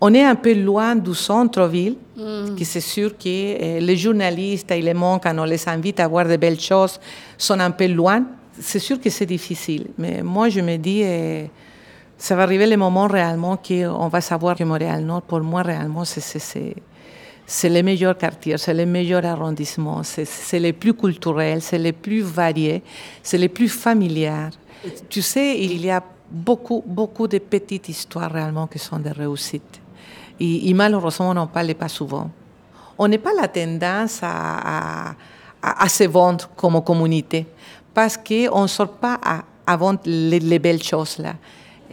On 0.00 0.14
est 0.14 0.24
un 0.24 0.36
peu 0.36 0.54
loin 0.54 0.96
du 0.96 1.14
centre-ville, 1.14 1.96
mm. 2.16 2.54
qui 2.56 2.64
c'est 2.64 2.80
sûr 2.80 3.10
que 3.18 3.26
eh, 3.26 3.80
les 3.80 3.96
journalistes 3.96 4.70
et 4.70 4.80
les 4.80 4.94
monde, 4.94 5.20
quand 5.22 5.38
on 5.38 5.44
les 5.44 5.68
invite 5.68 6.00
à 6.00 6.08
voir 6.08 6.26
de 6.26 6.36
belles 6.36 6.60
choses, 6.60 6.98
sont 7.36 7.60
un 7.60 7.70
peu 7.70 7.86
loin. 7.88 8.24
C'est 8.58 8.78
sûr 8.78 8.98
que 9.00 9.10
c'est 9.10 9.26
difficile, 9.26 9.88
mais 9.98 10.22
moi 10.22 10.48
je 10.48 10.60
me 10.60 10.76
dis, 10.76 11.02
eh, 11.02 11.50
ça 12.16 12.34
va 12.36 12.44
arriver 12.44 12.66
le 12.66 12.76
moment 12.76 13.06
réellement 13.06 13.58
qu'on 13.58 14.08
va 14.08 14.20
savoir 14.20 14.56
que 14.56 14.64
Montréal-Nord, 14.64 15.22
pour 15.22 15.40
moi 15.40 15.62
réellement, 15.62 16.04
c'est 16.06 16.74
c'est 17.46 17.68
le 17.68 17.82
meilleur 17.82 18.16
quartier, 18.16 18.56
c'est 18.56 18.74
le 18.74 18.86
meilleur 18.86 19.24
arrondissement, 19.24 20.02
c'est 20.02 20.60
le 20.60 20.72
plus 20.72 20.94
culturel, 20.94 21.60
c'est 21.60 21.78
le 21.78 21.92
plus 21.92 22.22
varié, 22.22 22.82
c'est 23.22 23.38
le 23.38 23.48
plus 23.48 23.68
familier. 23.68 24.48
Tu 25.08 25.20
sais, 25.22 25.58
il 25.60 25.84
y 25.84 25.90
a 25.90 26.02
beaucoup, 26.30 26.82
beaucoup 26.86 27.28
de 27.28 27.38
petites 27.38 27.88
histoires 27.88 28.32
réellement 28.32 28.66
qui 28.66 28.78
sont 28.78 28.98
des 28.98 29.12
réussites. 29.12 29.80
Et, 30.40 30.72
malheureusement, 30.74 31.30
on 31.30 31.34
n'en 31.34 31.46
parle 31.46 31.74
pas 31.74 31.88
souvent. 31.88 32.30
On 32.98 33.06
n'a 33.06 33.18
pas 33.18 33.32
la 33.34 33.46
tendance 33.46 34.20
à, 34.22 35.14
se 35.88 36.04
vendre 36.04 36.50
comme 36.56 36.82
communauté 36.82 37.46
parce 37.92 38.16
qu'on 38.16 38.62
ne 38.62 38.66
sort 38.66 38.92
pas 38.92 39.20
à, 39.66 39.76
vendre 39.76 40.00
les, 40.04 40.40
les 40.40 40.58
belles 40.58 40.82
choses 40.82 41.18
là. 41.18 41.34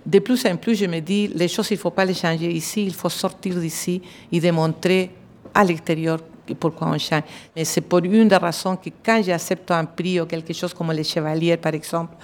De 0.03 0.17
plus 0.17 0.43
en 0.47 0.57
plus, 0.57 0.75
je 0.75 0.87
me 0.87 0.99
dis, 0.99 1.27
les 1.27 1.47
choses, 1.47 1.69
il 1.69 1.75
ne 1.75 1.79
faut 1.79 1.91
pas 1.91 2.05
les 2.05 2.15
changer 2.15 2.51
ici, 2.51 2.83
il 2.83 2.93
faut 2.93 3.09
sortir 3.09 3.55
d'ici 3.55 4.01
et 4.31 4.39
démontrer 4.39 5.11
à 5.53 5.63
l'extérieur 5.63 6.19
pourquoi 6.59 6.87
on 6.89 6.97
change. 6.97 7.23
Mais 7.55 7.63
c'est 7.65 7.81
pour 7.81 7.99
une 7.99 8.27
des 8.27 8.35
raisons 8.35 8.75
que 8.75 8.89
quand 9.03 9.21
j'accepte 9.23 9.71
un 9.71 9.85
prix 9.85 10.19
ou 10.19 10.25
quelque 10.25 10.53
chose 10.53 10.73
comme 10.73 10.91
les 10.91 11.03
Chevaliers, 11.03 11.57
par 11.57 11.73
exemple, 11.73 12.15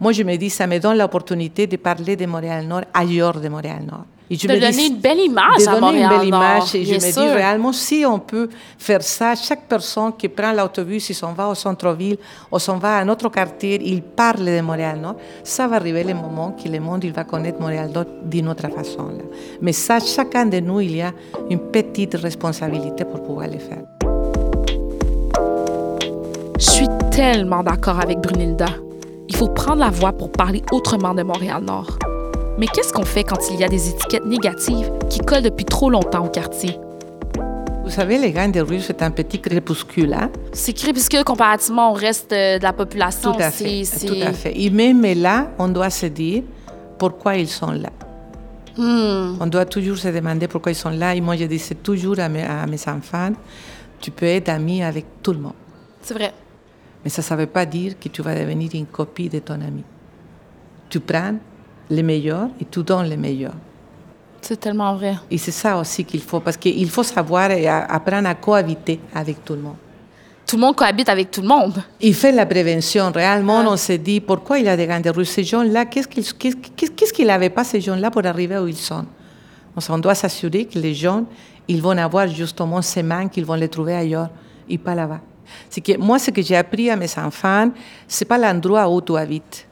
moi 0.00 0.12
je 0.12 0.22
me 0.22 0.36
dis, 0.36 0.50
ça 0.50 0.66
me 0.66 0.78
donne 0.78 0.98
l'opportunité 0.98 1.66
de 1.66 1.76
parler 1.76 2.16
de 2.16 2.26
Montréal-Nord 2.26 2.82
ailleurs 2.92 3.40
de 3.40 3.48
Montréal-Nord. 3.48 4.06
Et 4.28 4.36
je 4.36 4.48
de 4.48 4.54
donner 4.54 4.86
une 4.86 4.96
belle 4.96 5.20
image 5.20 5.58
de 5.58 5.68
à 5.68 5.80
donner 5.80 6.02
une 6.02 6.08
belle 6.08 6.26
image. 6.26 6.74
Et 6.74 6.84
je 6.84 6.94
me 6.94 7.12
dis 7.12 7.34
réellement, 7.34 7.72
si 7.72 8.04
on 8.04 8.18
peut 8.18 8.48
faire 8.76 9.02
ça, 9.02 9.34
chaque 9.36 9.68
personne 9.68 10.12
qui 10.16 10.28
prend 10.28 10.52
l'autobus, 10.52 11.08
il 11.10 11.14
s'en 11.14 11.32
va 11.32 11.48
au 11.48 11.54
centre-ville 11.54 12.18
ou 12.50 12.58
s'en 12.58 12.78
va 12.78 12.96
à 12.96 13.00
un 13.02 13.08
autre 13.08 13.28
quartier, 13.28 13.80
il 13.84 14.02
parle 14.02 14.44
de 14.44 14.60
Montréal-Nord, 14.60 15.16
ça 15.44 15.68
va 15.68 15.76
arriver 15.76 16.02
le 16.02 16.14
moment 16.14 16.52
que 16.52 16.68
le 16.68 16.80
monde 16.80 17.04
il 17.04 17.12
va 17.12 17.24
connaître 17.24 17.60
Montréal-Nord 17.60 18.06
d'une 18.24 18.48
autre 18.48 18.68
façon. 18.68 19.08
Là. 19.08 19.24
Mais 19.60 19.72
ça, 19.72 20.00
chacun 20.00 20.46
de 20.46 20.58
nous, 20.58 20.80
il 20.80 20.96
y 20.96 21.02
a 21.02 21.12
une 21.48 21.60
petite 21.60 22.14
responsabilité 22.14 23.04
pour 23.04 23.22
pouvoir 23.22 23.46
le 23.46 23.58
faire. 23.58 23.84
Je 26.58 26.70
suis 26.70 26.88
tellement 27.10 27.62
d'accord 27.62 28.00
avec 28.00 28.18
Brunilda. 28.18 28.66
Il 29.28 29.36
faut 29.36 29.48
prendre 29.48 29.80
la 29.80 29.90
voix 29.90 30.12
pour 30.12 30.32
parler 30.32 30.62
autrement 30.72 31.14
de 31.14 31.22
Montréal-Nord. 31.22 31.98
Mais 32.58 32.66
qu'est-ce 32.66 32.92
qu'on 32.92 33.04
fait 33.04 33.22
quand 33.22 33.50
il 33.50 33.60
y 33.60 33.64
a 33.64 33.68
des 33.68 33.90
étiquettes 33.90 34.24
négatives 34.24 34.90
qui 35.10 35.18
collent 35.18 35.42
depuis 35.42 35.66
trop 35.66 35.90
longtemps 35.90 36.24
au 36.24 36.30
quartier? 36.30 36.78
Vous 37.84 37.90
savez, 37.90 38.18
les 38.18 38.32
Grandes 38.32 38.56
rues, 38.56 38.80
c'est 38.80 39.02
un 39.02 39.10
petit 39.10 39.40
crépuscule. 39.40 40.14
Hein? 40.14 40.30
C'est 40.52 40.72
crépuscule 40.72 41.22
comparativement 41.22 41.92
au 41.92 41.94
reste 41.94 42.30
de 42.30 42.62
la 42.62 42.72
population. 42.72 43.32
Tout 43.32 43.40
à 43.40 43.50
fait. 43.50 43.82
Tout 44.06 44.14
à 44.22 44.32
fait. 44.32 44.58
Et 44.58 44.70
même 44.70 45.02
là, 45.02 45.50
on 45.58 45.68
doit 45.68 45.90
se 45.90 46.06
dire 46.06 46.42
pourquoi 46.98 47.36
ils 47.36 47.48
sont 47.48 47.72
là. 47.72 47.90
Hmm. 48.76 49.36
On 49.38 49.46
doit 49.46 49.66
toujours 49.66 49.98
se 49.98 50.08
demander 50.08 50.48
pourquoi 50.48 50.72
ils 50.72 50.76
sont 50.76 50.90
là. 50.90 51.14
Et 51.14 51.20
moi, 51.20 51.36
je 51.36 51.44
disais 51.44 51.74
toujours 51.74 52.18
à 52.18 52.28
mes, 52.28 52.42
à 52.42 52.66
mes 52.66 52.80
enfants, 52.88 53.32
tu 54.00 54.10
peux 54.10 54.26
être 54.26 54.48
ami 54.48 54.82
avec 54.82 55.04
tout 55.22 55.32
le 55.32 55.40
monde. 55.40 55.54
C'est 56.00 56.14
vrai. 56.14 56.32
Mais 57.04 57.10
ça 57.10 57.22
ne 57.34 57.40
veut 57.40 57.46
pas 57.46 57.66
dire 57.66 57.98
que 58.00 58.08
tu 58.08 58.22
vas 58.22 58.34
devenir 58.34 58.70
une 58.74 58.86
copie 58.86 59.28
de 59.28 59.38
ton 59.40 59.54
ami. 59.54 59.84
Tu 60.88 61.00
prends 61.00 61.34
les 61.90 62.02
meilleurs 62.02 62.48
et 62.60 62.64
tu 62.64 62.82
donnes 62.82 63.06
les 63.06 63.16
meilleurs. 63.16 63.54
C'est 64.40 64.60
tellement 64.60 64.94
vrai. 64.94 65.16
Et 65.30 65.38
c'est 65.38 65.50
ça 65.50 65.76
aussi 65.78 66.04
qu'il 66.04 66.20
faut, 66.20 66.40
parce 66.40 66.56
qu'il 66.56 66.88
faut 66.88 67.02
savoir 67.02 67.50
et 67.50 67.66
apprendre 67.66 68.28
à 68.28 68.34
cohabiter 68.34 69.00
avec 69.14 69.44
tout 69.44 69.54
le 69.54 69.60
monde. 69.60 69.76
Tout 70.46 70.54
le 70.54 70.60
monde 70.60 70.76
cohabite 70.76 71.08
avec 71.08 71.32
tout 71.32 71.42
le 71.42 71.48
monde. 71.48 71.82
Il 72.00 72.14
fait 72.14 72.30
la 72.30 72.46
prévention. 72.46 73.10
Réellement, 73.10 73.64
on 73.66 73.76
se 73.76 73.94
dit 73.94 74.20
pourquoi 74.20 74.60
il 74.60 74.68
a 74.68 74.76
des 74.76 74.86
grandes 74.86 75.06
rues? 75.08 75.24
Ces 75.24 75.42
gens-là, 75.42 75.86
qu'est-ce 75.86 76.06
qu'ils 76.06 76.56
qu'est-ce 76.76 77.12
qu'il 77.12 77.26
n'avait 77.26 77.50
pas, 77.50 77.64
ces 77.64 77.80
gens-là, 77.80 78.10
pour 78.12 78.24
arriver 78.24 78.56
où 78.58 78.68
ils 78.68 78.76
sont? 78.76 79.04
On 79.88 79.98
doit 79.98 80.14
s'assurer 80.14 80.66
que 80.66 80.78
les 80.78 80.94
gens, 80.94 81.24
ils 81.66 81.82
vont 81.82 81.98
avoir 81.98 82.28
justement 82.28 82.80
ces 82.80 83.02
mains 83.02 83.26
qu'ils 83.26 83.44
vont 83.44 83.54
les 83.54 83.68
trouver 83.68 83.96
ailleurs 83.96 84.30
et 84.68 84.78
pas 84.78 84.94
là-bas. 84.94 85.20
C'est 85.68 85.80
que 85.80 85.98
moi, 85.98 86.20
ce 86.20 86.30
que 86.30 86.42
j'ai 86.42 86.56
appris 86.56 86.88
à 86.90 86.96
mes 86.96 87.18
enfants, 87.18 87.70
c'est 88.06 88.24
pas 88.24 88.38
l'endroit 88.38 88.88
où 88.88 89.00
tu 89.00 89.16
habites 89.16 89.66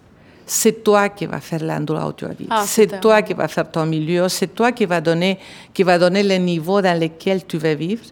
c'est 0.46 0.84
toi 0.84 1.08
qui 1.08 1.26
vas 1.26 1.40
faire 1.40 1.62
l'endroit 1.62 2.06
où 2.08 2.12
tu 2.12 2.24
habites. 2.24 2.48
Ah, 2.50 2.64
c'est 2.66 3.00
toi 3.00 3.22
qui 3.22 3.32
vas 3.32 3.48
faire 3.48 3.70
ton 3.70 3.86
milieu, 3.86 4.28
c'est 4.28 4.54
toi 4.54 4.72
qui 4.72 4.84
va 4.84 5.00
donner, 5.00 5.38
qui 5.72 5.82
va 5.82 5.98
donner 5.98 6.22
le 6.22 6.36
niveau 6.36 6.80
dans 6.82 6.98
lequel 6.98 7.46
tu 7.46 7.56
vas 7.56 7.74
vivre. 7.74 8.04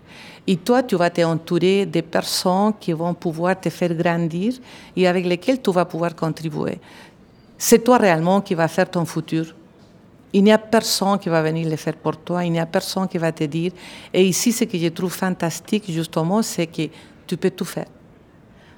Et 0.46 0.56
toi, 0.56 0.82
tu 0.82 0.96
vas 0.96 1.10
t'entourer 1.10 1.86
des 1.86 2.02
personnes 2.02 2.72
qui 2.80 2.92
vont 2.92 3.14
pouvoir 3.14 3.60
te 3.60 3.68
faire 3.70 3.94
grandir 3.94 4.54
et 4.96 5.06
avec 5.06 5.24
lesquelles 5.24 5.62
tu 5.62 5.70
vas 5.70 5.84
pouvoir 5.84 6.16
contribuer. 6.16 6.80
C'est 7.56 7.84
toi 7.84 7.98
réellement 7.98 8.40
qui 8.40 8.54
vas 8.54 8.66
faire 8.66 8.90
ton 8.90 9.04
futur 9.04 9.54
Il 10.32 10.42
n'y 10.42 10.52
a 10.52 10.58
personne 10.58 11.18
qui 11.18 11.28
va 11.28 11.42
venir 11.42 11.68
le 11.68 11.76
faire 11.76 11.94
pour 11.94 12.16
toi, 12.16 12.44
il 12.44 12.50
n'y 12.50 12.58
a 12.58 12.66
personne 12.66 13.06
qui 13.06 13.18
va 13.18 13.30
te 13.30 13.44
dire. 13.44 13.70
Et 14.12 14.24
ici, 14.26 14.50
ce 14.50 14.64
que 14.64 14.76
je 14.76 14.88
trouve 14.88 15.12
fantastique, 15.12 15.84
justement, 15.88 16.42
c'est 16.42 16.66
que 16.66 16.88
tu 17.26 17.36
peux 17.36 17.50
tout 17.50 17.66
faire. 17.66 17.86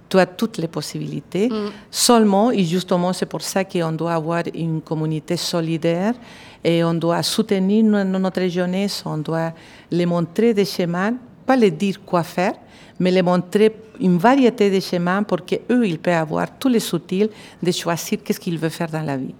Tu 0.08 0.18
as 0.18 0.26
toutes 0.26 0.58
les 0.58 0.68
possibilités. 0.68 1.48
Seulement, 1.90 2.50
et 2.50 2.62
justement, 2.64 3.12
c'est 3.12 3.26
pour 3.26 3.40
ça 3.42 3.64
qu'on 3.64 3.92
doit 3.92 4.14
avoir 4.14 4.42
une 4.54 4.80
communauté 4.80 5.36
solidaire 5.36 6.14
et 6.62 6.84
on 6.84 6.94
doit 6.94 7.22
soutenir 7.22 7.82
no- 7.84 8.04
notre 8.04 8.46
jeunesse, 8.46 9.02
on 9.06 9.18
doit 9.18 9.52
les 9.90 10.06
montrer 10.06 10.54
des 10.54 10.64
chemins, 10.64 11.14
pas 11.46 11.56
les 11.56 11.70
dire 11.70 11.96
quoi 12.04 12.22
faire, 12.22 12.54
mais 13.00 13.10
les 13.10 13.22
montrer 13.22 13.74
une 14.00 14.18
variété 14.18 14.70
de 14.70 14.80
chemins 14.80 15.22
pour 15.22 15.44
qu'eux, 15.44 15.86
ils 15.86 15.98
peuvent 15.98 16.14
avoir 16.14 16.46
tous 16.58 16.68
les 16.68 16.94
outils 16.94 17.28
de 17.62 17.70
choisir 17.72 18.18
qu'est-ce 18.22 18.40
qu'ils 18.40 18.58
veulent 18.58 18.70
faire 18.70 18.90
dans 18.90 19.02
la 19.02 19.16
vie. 19.16 19.34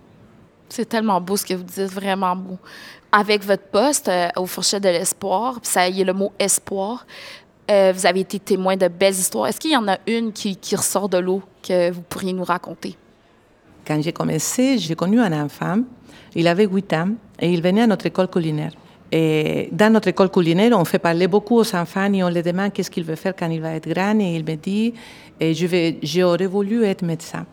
C'est 0.69 0.89
tellement 0.89 1.21
beau 1.21 1.37
ce 1.37 1.45
que 1.45 1.55
vous 1.55 1.63
dites, 1.63 1.93
vraiment 1.93 2.35
beau. 2.35 2.59
Avec 3.13 3.45
votre 3.45 3.63
poste 3.65 4.09
euh, 4.09 4.29
au 4.37 4.47
Fourchette 4.47 4.83
de 4.83 4.89
l'Espoir, 4.89 5.61
ça 5.63 5.89
y 5.89 6.01
est 6.01 6.05
le 6.05 6.13
mot 6.15 6.33
espoir, 6.39 7.07
euh, 7.71 7.93
vous 7.95 8.07
avez 8.07 8.21
été 8.21 8.39
témoin 8.39 8.77
de 8.77 8.89
belles 8.89 9.15
histoires. 9.15 9.47
Est-ce 9.47 9.59
qu'il 9.59 9.73
y 9.73 9.77
en 9.77 9.89
a 9.89 9.99
une 10.07 10.33
qui, 10.33 10.59
ressort 10.77 11.09
de 11.09 11.19
l'eau 11.19 11.43
que 11.63 11.91
vous 11.91 12.03
pourriez 12.03 12.33
nous 12.33 12.45
raconter? 12.45 12.97
Quand 13.87 14.01
j'ai 14.03 14.13
commencé, 14.13 14.79
j'ai 14.79 14.95
connu 14.95 15.21
un 15.21 15.45
enfant, 15.45 15.79
il 16.35 16.47
avait 16.49 16.67
8 16.67 16.93
ans 16.95 17.11
et 17.39 17.53
il 17.53 17.63
venait 17.63 17.83
à 17.83 17.87
notre 17.87 18.07
école 18.07 18.29
culinaire. 18.29 18.73
Dans 19.13 19.93
notre 19.93 20.09
école 20.09 20.31
culinaire, 20.31 20.73
on 20.77 20.85
fait 20.85 20.99
parler 20.99 21.29
beaucoup 21.29 21.59
aux 21.59 21.77
enfants 21.77 22.13
et 22.13 22.25
on 22.25 22.29
les 22.29 22.43
demande 22.43 22.73
qu'est-ce 22.73 22.91
qu'il 22.91 23.05
veut 23.05 23.15
faire 23.15 23.35
quand 23.37 23.49
il 23.49 23.61
va 23.61 23.75
être 23.75 23.89
grand. 23.89 24.19
Et 24.19 24.35
il 24.35 24.45
me 24.45 24.57
dit, 24.57 24.93
je 25.41 25.67
vais, 25.67 25.99
j'aurais 26.03 26.47
voulu 26.47 26.85
être 26.85 27.03
médecin. 27.03 27.47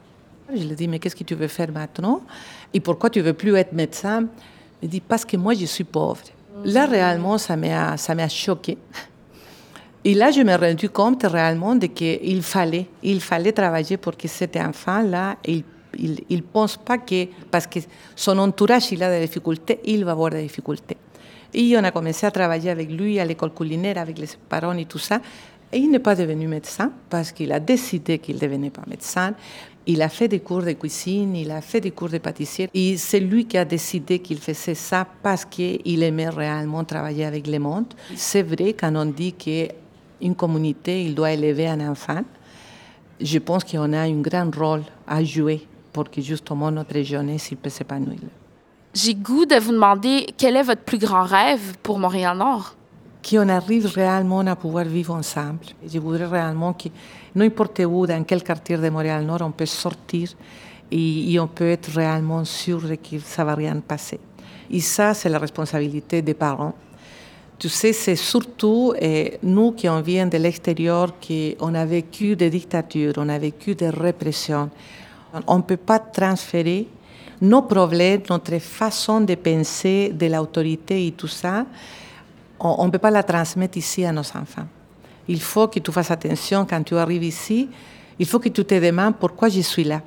Je 0.53 0.63
lui 0.63 0.75
dis, 0.75 0.88
mais 0.88 1.00
qu'est-ce 1.00 1.15
que 1.15 1.24
tu 1.24 1.36
veux 1.36 1.48
faire 1.48 1.72
maintenant? 1.72 2.22
Et 2.74 2.80
pourquoi 2.80 3.10
tu 3.10 3.22
veux 3.22 3.34
plus 3.34 3.56
être 3.56 3.74
médecin? 3.74 4.25
Il 4.82 4.89
dit, 4.89 5.01
parce 5.01 5.24
que 5.24 5.38
moi, 5.38 5.53
je 5.53 5.65
suis 5.65 5.84
pauvre. 5.84 6.22
Là, 6.65 6.86
réellement, 6.86 7.38
ça 7.38 7.56
m'a, 7.56 7.96
ça 7.98 8.15
m'a 8.15 8.27
choqué. 8.27 8.77
Et 10.03 10.15
là, 10.15 10.31
je 10.31 10.41
me 10.41 10.50
suis 10.50 10.65
rendu 10.65 10.89
compte 10.89 11.24
réellement 11.24 11.75
de 11.75 11.86
qu'il 11.86 12.41
fallait, 12.41 12.88
il 13.03 13.22
fallait 13.22 13.51
travailler 13.51 13.98
pour 13.98 14.17
que 14.17 14.27
cet 14.27 14.58
enfant-là, 14.58 15.38
il 15.46 15.63
ne 16.29 16.41
pense 16.41 16.77
pas 16.77 16.98
que, 16.98 17.27
parce 17.51 17.67
que 17.67 17.79
son 18.15 18.39
entourage, 18.39 18.91
il 18.91 19.03
a 19.03 19.12
des 19.12 19.27
difficultés, 19.27 19.79
il 19.86 20.03
va 20.03 20.12
avoir 20.12 20.31
des 20.31 20.41
difficultés. 20.41 20.98
Et 21.53 21.77
on 21.77 21.84
a 21.84 21.91
commencé 21.91 22.25
à 22.25 22.31
travailler 22.31 22.72
avec 22.72 22.89
lui 22.91 23.20
à 23.20 23.25
l'école 23.25 23.53
culinaire, 23.53 24.00
avec 24.00 24.17
les 24.17 24.29
parents 24.50 24.75
et 24.75 24.86
tout 24.86 24.98
ça. 24.98 25.22
Et 25.72 25.77
il 25.77 25.91
n'est 25.91 26.00
pas 26.00 26.15
devenu 26.15 26.48
médecin 26.48 26.91
parce 27.10 27.31
qu'il 27.31 27.51
a 27.51 27.60
décidé 27.60 28.20
qu'il 28.20 28.36
ne 28.36 28.41
devenait 28.41 28.72
pas 28.72 28.84
médecin. 28.88 29.34
Il 29.86 30.01
a 30.01 30.10
fait 30.10 30.27
des 30.27 30.39
cours 30.39 30.63
de 30.63 30.74
cuisine, 30.74 31.36
il 31.36 31.51
a 31.51 31.62
fait 31.62 31.79
des 31.79 31.91
cours 31.91 32.10
de 32.10 32.17
pâtissier. 32.17 32.70
Et 32.74 32.98
c'est 32.98 33.20
lui 33.20 33.46
qui 33.46 33.58
a 33.58 33.65
décidé 33.65 34.20
qu'il 34.20 34.39
faisait 34.39 34.75
ça 34.75 35.08
parce 35.24 35.46
qu'il 35.46 36.03
aimait 36.03 36.29
réellement 36.29 36.84
travailler 36.84 37.25
avec 37.25 37.48
le 37.48 37.60
monde. 37.60 37.93
C'est 38.15 38.43
vrai 38.43 38.74
quand 38.74 38.96
on 38.96 39.05
dit 39.05 39.34
qu'une 40.22 40.36
communauté, 40.36 41.04
il 41.04 41.16
doit 41.16 41.32
élever 41.32 41.68
un 41.68 41.90
enfant. 41.90 42.22
Je 43.20 43.40
pense 43.40 43.63
qu'on 43.63 43.94
a 43.94 44.01
un 44.01 44.22
grand 44.22 44.56
rôle 44.56 44.84
à 45.08 45.24
jouer 45.24 45.68
pour 45.92 46.10
que 46.10 46.22
justement 46.22 46.72
notre 46.72 47.01
jeunesse 47.01 47.51
peut 47.62 47.70
s'épanouir. 47.70 48.20
J'ai 48.94 49.16
goût 49.16 49.46
de 49.46 49.56
vous 49.56 49.72
demander 49.72 50.28
quel 50.38 50.58
est 50.58 50.63
votre 50.63 50.82
plus 50.82 50.98
grand 50.98 51.24
rêve 51.24 51.78
pour 51.82 51.98
Montréal-Nord? 52.00 52.75
Qu'on 53.30 53.48
arrive 53.50 53.86
réellement 53.86 54.40
à 54.40 54.56
pouvoir 54.56 54.86
vivre 54.86 55.13
ensemble. 55.13 55.60
Je 55.86 56.00
voudrais 56.00 56.25
réellement 56.25 56.74
que 56.74 56.90
n'importe 57.36 57.80
où, 57.88 58.08
dans 58.08 58.24
quel 58.24 58.44
quartier 58.44 58.78
de 58.78 58.90
Montréal-Nord, 58.90 59.42
on 59.44 59.51
peut 59.51 59.68
sortir 59.68 60.30
et, 60.92 61.32
et, 61.32 61.40
on 61.40 61.48
peut 61.48 61.70
être 61.70 61.90
réellement 61.92 62.44
sûr 62.44 62.82
que 62.82 63.20
ça 63.20 63.44
ne 63.44 63.48
va 63.48 63.56
rien 63.56 63.80
passer. 63.80 64.20
Et 64.70 64.82
ça, 64.82 65.13
c'est 65.13 65.30
la 65.30 65.40
responsabilité 65.40 66.22
des 66.22 66.34
parents. 66.34 66.74
Tu 67.62 67.70
sais, 67.70 67.94
c'est 67.94 68.15
surtout 68.15 68.96
nous 69.44 69.74
qui 69.74 69.88
on 69.88 70.01
vient 70.01 70.25
de 70.25 70.36
l'extérieur, 70.36 71.13
qu'on 71.20 71.75
a 71.75 71.86
vécu 71.86 72.36
des 72.36 72.50
dictatures, 72.50 73.13
on 73.18 73.30
a 73.30 73.38
vécu 73.38 73.75
des 73.75 73.91
répressions. 73.91 74.72
On 75.46 75.57
ne 75.57 75.62
peut 75.62 75.77
pas 75.77 76.00
transférer 76.00 76.88
nos 77.40 77.62
problèmes, 77.62 78.24
notre 78.31 78.57
façon 78.57 79.22
de 79.22 79.36
penser 79.36 80.12
de 80.12 80.25
l'autorité 80.25 81.05
et 81.05 81.12
tout 81.12 81.27
ça, 81.27 81.68
on 82.59 82.88
ne 82.88 82.90
peut 82.90 82.98
pas 82.98 83.12
la 83.12 83.22
transmettre 83.22 83.77
ici 83.77 84.03
à 84.05 84.12
nos 84.12 84.22
enfants. 84.22 84.66
Il 85.27 85.40
faut 85.40 85.68
que 85.68 85.77
tu 85.77 85.92
fasses 85.92 86.09
attention 86.09 86.66
quand 86.68 86.81
tu 86.81 86.96
arrives 86.96 87.25
ici, 87.25 87.70
il 88.18 88.25
faut 88.25 88.40
que 88.40 88.50
tu 88.50 88.66
te 88.66 88.74
demandes 88.74 89.18
pourquoi 89.20 89.50
je 89.50 89.62
suis 89.62 89.83
là. 89.83 90.01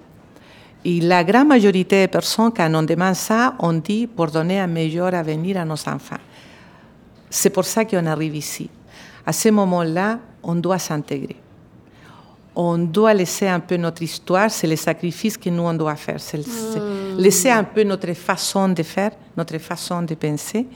Et 0.85 1.01
la 1.01 1.23
grande 1.23 1.47
majorité 1.47 2.01
des 2.01 2.09
personnes, 2.09 2.51
quand 2.53 2.69
on 2.75 2.83
demande 2.83 3.15
ça, 3.15 3.55
on 3.61 3.75
dit 3.75 4.09
pour 4.09 4.27
donner 4.27 4.59
un 4.59 4.67
meilleur 4.67 5.15
avenir 5.15 5.59
à 5.59 5.65
nos 5.65 5.75
enfants. 5.75 6.19
C'est 7.35 7.51
pour 7.51 7.65
ça 7.65 7.85
qu'on 7.85 8.07
arrive 8.07 8.37
ici. 8.37 8.71
À 9.27 9.33
ce 9.33 9.49
moment-là, 9.49 10.19
on 10.43 10.55
doit 10.55 10.79
s'intégrer 10.79 11.37
on 12.57 12.79
doit 12.79 13.15
laisser 13.15 13.49
un 13.49 13.61
peu 13.61 13.77
notre 13.77 14.03
histoire, 14.03 14.51
c'est 14.51 14.67
le 14.67 14.77
sacrifice 14.77 15.37
que 15.37 15.51
nous 15.51 15.63
on 15.63 15.75
doit 15.75 15.97
faire, 15.97 16.21
c'est 16.21 16.39
mmh. 16.39 17.19
laisser 17.19 17.51
un 17.51 17.65
peu 17.65 17.83
notre 17.83 18.13
façon 18.13 18.69
de 18.69 18.83
faire, 18.83 19.11
notre 19.37 19.59
façon 19.59 20.03
de 20.03 20.15
penser 20.15 20.67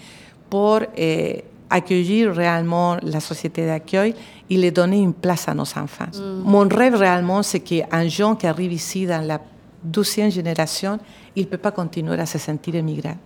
pour 0.51 0.81
eh, 0.97 1.45
accueillir 1.71 2.35
réellement 2.35 2.97
la 3.03 3.21
société 3.21 3.65
d'accueil 3.65 4.15
et 4.51 4.57
les 4.57 4.71
donner 4.71 4.99
une 4.99 5.15
place 5.15 5.49
à 5.49 5.55
nos 5.55 5.63
enfants. 5.63 6.11
Mmh. 6.13 6.43
Mon 6.45 6.67
rêve 6.67 6.97
réellement, 6.97 7.43
c'est 7.43 7.61
qu'un 7.61 8.09
jeune 8.09 8.37
qui 8.37 8.47
arrive 8.47 8.73
ici 8.73 9.07
dans 9.07 9.25
la 9.25 9.41
douzième 9.81 10.31
génération, 10.33 10.99
il 11.37 11.45
ne 11.45 11.49
peut 11.49 11.59
pas 11.59 11.71
continuer 11.71 12.19
à 12.19 12.27
se 12.27 12.39
sentir 12.39 12.75
immigrant. 12.75 13.17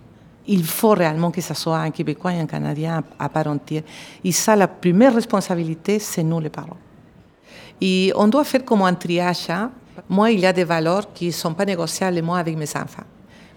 Il 0.47 0.63
faut 0.63 0.91
réellement 0.91 1.31
que 1.31 1.41
ce 1.41 1.53
soit 1.53 1.79
un 1.79 1.91
Québécois 1.91 2.33
et 2.33 2.39
un 2.39 2.45
Canadien 2.45 3.03
à 3.17 3.29
part 3.29 3.47
entière. 3.47 3.83
Et 4.23 4.31
ça, 4.31 4.55
la 4.55 4.67
première 4.67 5.13
responsabilité, 5.13 5.99
c'est 5.99 6.23
nous 6.23 6.39
les 6.39 6.49
parents. 6.49 6.77
Et 7.79 8.11
on 8.15 8.27
doit 8.27 8.43
faire 8.43 8.63
comme 8.65 8.81
un 8.81 8.93
triage. 8.93 9.49
Hein? 9.49 9.71
Moi, 10.09 10.31
il 10.31 10.39
y 10.39 10.45
a 10.45 10.53
des 10.53 10.63
valeurs 10.63 11.13
qui 11.13 11.27
ne 11.27 11.31
sont 11.31 11.53
pas 11.53 11.65
négociables, 11.65 12.21
moi, 12.21 12.39
avec 12.39 12.57
mes 12.57 12.69
enfants. 12.75 13.03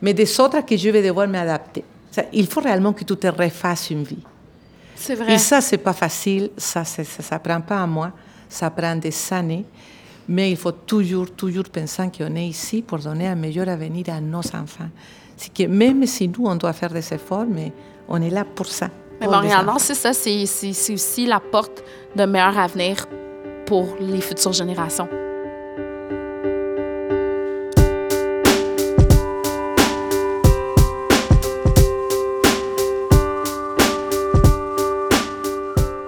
Mais 0.01 0.15
des 0.15 0.41
autres 0.41 0.61
que 0.65 0.77
je 0.77 0.91
vais 0.91 1.03
devoir 1.03 1.27
m'adapter. 1.29 1.85
Il 2.33 2.47
faut 2.47 2.61
réellement 2.61 2.93
que 2.93 3.05
tu 3.05 3.17
te 3.17 3.27
refasses 3.27 3.91
une 3.91 4.05
vie. 4.05 4.23
C'est 4.95 5.15
vrai. 5.15 5.35
Et 5.35 5.39
ça, 5.39 5.61
c'est 5.61 5.79
pas 5.79 5.93
facile. 5.93 6.51
Ça, 6.57 6.85
ça 6.85 7.03
ne 7.03 7.39
prend 7.39 7.61
pas 7.61 7.83
à 7.83 7.87
moi. 7.87 8.13
Ça 8.49 8.71
prend 8.71 8.97
des 8.97 9.15
années. 9.33 9.65
Mais 10.29 10.51
il 10.51 10.57
faut 10.57 10.73
toujours, 10.73 11.31
toujours 11.31 11.65
penser 11.65 12.11
qu'on 12.17 12.35
est 12.35 12.49
ici 12.49 12.83
pour 12.83 12.99
donner 12.99 13.29
un 13.29 13.37
meilleur 13.37 13.69
avenir 13.69 14.07
à 14.09 14.21
nos 14.21 14.39
enfants. 14.39 14.91
C'est 15.37 15.53
que 15.53 15.65
même 15.65 16.07
si 16.07 16.29
nous, 16.29 16.47
on 16.47 16.57
doit 16.57 16.73
faire 16.73 16.91
des 16.91 17.13
efforts, 17.13 17.47
mais 17.47 17.73
on 18.09 18.21
est 18.23 18.31
là 18.31 18.45
pour 18.45 18.67
ça. 18.67 18.89
Mais 19.21 19.27
Montréal, 19.27 19.67
c'est 19.79 19.95
ça. 19.95 20.13
C'est 20.13 20.45
aussi 20.93 21.27
la 21.27 21.41
porte 21.41 21.85
d'un 22.15 22.27
meilleur 22.27 22.59
avenir 22.59 23.07
pour 23.67 23.97
les 24.01 24.21
futures 24.21 24.53
générations. 24.53 25.09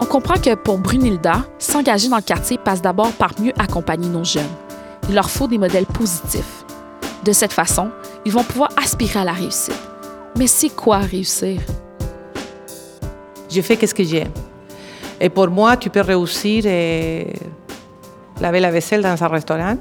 On 0.00 0.06
comprend 0.06 0.40
que 0.40 0.54
pour 0.54 0.78
Brunilda, 0.78 1.44
s'engager 1.58 2.08
dans 2.08 2.16
le 2.16 2.22
quartier 2.22 2.56
passe 2.58 2.80
d'abord 2.80 3.12
par 3.12 3.32
mieux 3.40 3.52
accompagner 3.58 4.08
nos 4.08 4.24
jeunes. 4.24 4.42
Il 5.08 5.14
leur 5.14 5.30
faut 5.30 5.46
des 5.46 5.58
modèles 5.58 5.86
positifs. 5.86 6.64
De 7.24 7.32
cette 7.32 7.52
façon, 7.52 7.90
ils 8.24 8.32
vont 8.32 8.44
pouvoir 8.44 8.70
aspirer 8.76 9.20
à 9.20 9.24
la 9.24 9.32
réussite. 9.32 9.78
Mais 10.36 10.46
c'est 10.46 10.70
quoi 10.70 10.98
réussir? 10.98 11.60
Je 13.50 13.60
fais 13.60 13.86
ce 13.86 13.94
que 13.94 14.04
j'aime. 14.04 14.32
Et 15.20 15.28
pour 15.28 15.48
moi, 15.48 15.76
tu 15.76 15.90
peux 15.90 16.00
réussir 16.00 16.66
et 16.66 17.32
laver 18.40 18.60
la 18.60 18.70
vaisselle 18.70 19.02
dans 19.02 19.22
un 19.22 19.28
restaurant, 19.28 19.76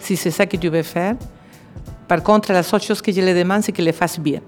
si 0.00 0.16
c'est 0.16 0.30
ça 0.30 0.46
que 0.46 0.56
tu 0.56 0.68
veux 0.68 0.82
faire. 0.82 1.16
Par 2.06 2.22
contre, 2.22 2.52
la 2.52 2.62
seule 2.62 2.82
chose 2.82 3.00
que 3.00 3.10
je 3.12 3.20
les 3.20 3.34
demande, 3.34 3.62
c'est 3.62 3.72
qu'ils 3.72 3.84
le 3.84 3.92
fassent 3.92 4.20
bien. 4.20 4.40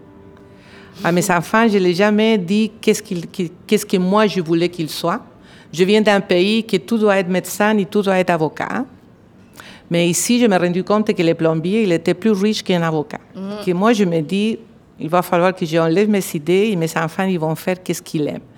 À 1.03 1.11
mes 1.11 1.29
enfants, 1.31 1.67
je 1.67 1.79
ne 1.79 1.85
l'ai 1.85 1.95
jamais 1.95 2.39
dit 2.39 2.73
qu'est-ce, 2.81 3.03
qu 3.03 3.49
qu'est-ce 3.67 3.87
que 3.87 3.97
moi 3.97 4.27
je 4.27 4.41
voulais 4.41 4.69
qu'ils 4.69 4.91
soient. 4.91 5.21
Je 5.73 5.85
viens 5.85 6.03
d'un 6.03 6.21
pays 6.21 6.65
que 6.65 6.77
tout 6.77 6.99
doit 6.99 7.17
être 7.19 7.29
médecin 7.29 7.77
et 7.79 7.87
tout 7.87 8.03
doit 8.03 8.19
être 8.19 8.31
avocat. 8.31 8.85
Mais 9.93 10.09
ici, 10.09 10.41
je 10.41 10.47
me 10.47 10.57
suis 10.57 10.65
rendu 10.65 10.85
compte 10.85 11.13
que 11.13 11.23
le 11.23 11.35
plombier, 11.35 11.83
il 11.83 11.93
était 11.93 12.15
plus 12.15 12.31
riche 12.31 12.63
qu'un 12.63 12.81
avocat. 12.81 13.21
Mm. 13.35 13.63
Que 13.63 13.73
moi, 13.73 13.93
je 13.93 14.05
me 14.05 14.23
dis, 14.23 14.59
il 14.99 15.11
va 15.11 15.21
falloir 15.21 15.55
que 15.55 15.67
j'enlève 15.67 16.09
mes 16.09 16.25
idées 16.33 16.71
et 16.73 16.77
mes 16.77 16.97
enfants, 16.97 17.25
ils 17.25 17.39
vont 17.39 17.55
faire 17.55 17.83
qu'est-ce 17.83 18.01
qu'ils 18.01 18.27
aiment. 18.27 18.49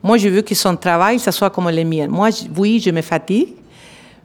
Moi, 0.00 0.18
je 0.18 0.28
veux 0.28 0.42
que 0.42 0.54
son 0.54 0.76
travail, 0.76 1.18
ça 1.18 1.32
soit 1.32 1.50
comme 1.50 1.68
le 1.68 1.82
mien. 1.82 2.06
Moi, 2.06 2.28
oui, 2.56 2.78
je 2.78 2.92
me 2.92 3.02
fatigue, 3.02 3.54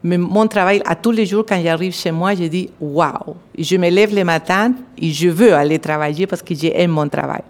mais 0.03 0.19
mon 0.19 0.45
travail, 0.45 0.79
à 0.85 0.95
tous 0.95 1.09
les 1.09 1.25
jours, 1.25 1.43
quand 1.43 1.59
j'arrive 1.59 1.95
chez 1.95 2.11
moi, 2.11 2.35
je 2.35 2.43
dis 2.43 2.69
waouh. 2.79 3.35
Je 3.57 3.75
me 3.75 3.89
lève 3.89 4.13
le 4.13 4.23
matin 4.23 4.73
et 4.95 5.09
je 5.11 5.27
veux 5.27 5.55
aller 5.55 5.79
travailler 5.79 6.27
parce 6.27 6.43
que 6.43 6.53
j'aime 6.53 6.91
mon 6.91 7.09
travail. 7.09 7.41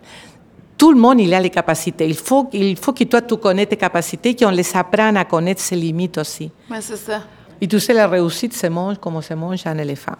Tout 0.77 0.93
le 0.93 0.97
monde, 0.97 1.19
il 1.19 1.33
a 1.33 1.41
les 1.41 1.49
capacités. 1.49 2.07
Il 2.07 2.15
faut, 2.15 2.47
il 2.53 2.77
faut 2.77 2.93
que 2.93 3.03
toi, 3.03 3.21
tu 3.21 3.35
connais 3.35 3.65
tes 3.65 3.75
capacités, 3.75 4.33
qu'on 4.33 4.49
les 4.49 4.77
apprenne 4.77 5.17
à 5.17 5.25
connaître 5.25 5.59
ses 5.59 5.75
limites 5.75 6.17
aussi. 6.19 6.49
Ouais, 6.71 6.79
c'est 6.79 6.95
ça. 6.95 7.19
Et 7.61 7.67
tu 7.67 7.79
sais, 7.79 7.93
la 7.93 8.07
réussite 8.07 8.53
se 8.53 8.67
mange 8.67 8.97
comme 8.97 9.21
se 9.21 9.33
mange 9.33 9.65
un 9.65 9.77
éléphant. 9.77 10.15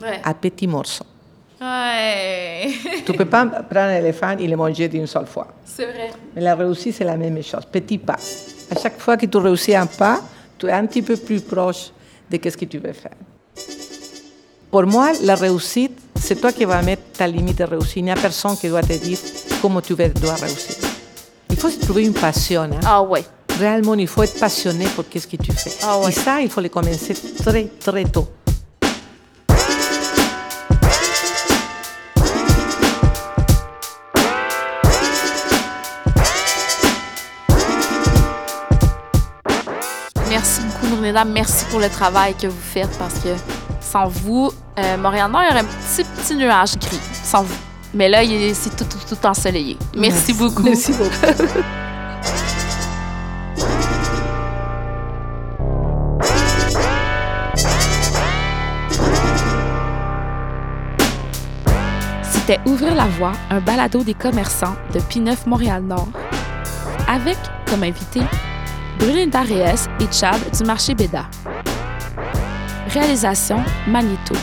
Ouais. 0.00 0.20
À 0.22 0.32
petits 0.34 0.66
morceaux. 0.66 1.04
Ouais. 1.60 2.70
tu 3.04 3.12
ne 3.12 3.16
peux 3.16 3.24
pas 3.26 3.44
prendre 3.44 3.90
un 3.90 3.96
éléphant 3.96 4.36
et 4.38 4.46
le 4.46 4.56
manger 4.56 4.88
d'une 4.88 5.06
seule 5.06 5.26
fois. 5.26 5.48
C'est 5.64 5.84
vrai. 5.84 6.10
Mais 6.34 6.40
la 6.40 6.54
réussite, 6.54 6.94
c'est 6.94 7.04
la 7.04 7.16
même 7.16 7.42
chose. 7.42 7.66
Petit 7.70 7.98
pas. 7.98 8.16
À 8.70 8.80
chaque 8.80 8.98
fois 8.98 9.16
que 9.16 9.26
tu 9.26 9.36
réussis 9.36 9.74
un 9.74 9.86
pas, 9.86 10.20
tu 10.58 10.66
es 10.66 10.72
un 10.72 10.86
petit 10.86 11.02
peu 11.02 11.16
plus 11.16 11.40
proche 11.40 11.90
de 12.30 12.38
ce 12.50 12.56
que 12.56 12.64
tu 12.64 12.78
veux 12.78 12.92
faire. 12.92 13.16
Pour 14.70 14.86
moi, 14.86 15.10
la 15.22 15.34
réussite, 15.34 15.98
c'est 16.14 16.40
toi 16.40 16.52
qui 16.52 16.64
vas 16.64 16.80
mettre 16.80 17.02
ta 17.12 17.26
limite 17.26 17.58
de 17.58 17.64
réussite. 17.64 17.96
Il 17.96 18.04
n'y 18.04 18.10
a 18.10 18.14
personne 18.14 18.56
qui 18.56 18.68
doit 18.68 18.82
te 18.82 18.92
dire 18.92 19.18
comment 19.60 19.80
tu 19.80 19.94
dois 19.94 20.34
réussir. 20.34 20.76
Il 21.50 21.56
faut 21.56 21.70
trouver 21.70 22.06
une 22.06 22.14
passion. 22.14 22.62
Hein? 22.62 22.80
Ah 22.86 23.02
ouais. 23.02 23.24
Réellement, 23.58 23.94
il 23.94 24.06
faut 24.06 24.22
être 24.22 24.38
passionné 24.38 24.86
pour 24.94 25.04
ce 25.04 25.26
que 25.26 25.36
tu 25.36 25.52
fais. 25.52 25.72
Ah 25.82 25.98
ouais. 25.98 26.08
Et 26.08 26.12
ça, 26.12 26.40
il 26.40 26.50
faut 26.50 26.60
le 26.60 26.68
commencer 26.68 27.14
très, 27.42 27.64
très 27.80 28.04
tôt. 28.04 28.28
Merci 40.28 40.60
beaucoup, 40.62 40.86
Nourlina. 40.94 41.24
Merci 41.24 41.64
pour 41.66 41.80
le 41.80 41.88
travail 41.88 42.34
que 42.34 42.46
vous 42.46 42.60
faites 42.60 42.90
parce 42.98 43.14
que 43.14 43.30
sans 43.80 44.06
vous, 44.08 44.52
euh, 44.78 44.96
Montréal-Nord, 44.96 45.42
il 45.42 45.48
y 45.48 45.50
aurait 45.50 45.60
un 45.60 45.64
petit, 45.64 46.04
petit 46.04 46.36
nuage 46.36 46.78
gris. 46.78 47.00
Sans 47.24 47.42
vous. 47.42 47.54
Mais 47.92 48.08
là, 48.08 48.20
c'est 48.54 48.76
tout, 48.76 48.84
tout, 48.84 48.98
tout 49.14 49.26
ensoleillé. 49.26 49.76
Merci, 49.96 50.16
Merci. 50.28 50.32
beaucoup. 50.34 50.62
Merci 50.62 50.92
beaucoup. 50.92 51.10
C'était 62.50 62.68
Ouvrir 62.68 62.96
la 62.96 63.06
voie, 63.06 63.30
un 63.48 63.60
balado 63.60 64.02
des 64.02 64.14
commerçants 64.14 64.74
de 64.92 64.98
P9 64.98 65.46
Montréal-Nord. 65.46 66.08
Avec 67.06 67.36
comme 67.68 67.84
invité 67.84 68.22
Brunilda 68.98 69.42
Reyes 69.42 69.86
et 70.00 70.12
Chad 70.12 70.40
du 70.52 70.64
marché 70.64 70.96
Béda. 70.96 71.26
Réalisation 72.88 73.62
Magneto. 73.86 74.34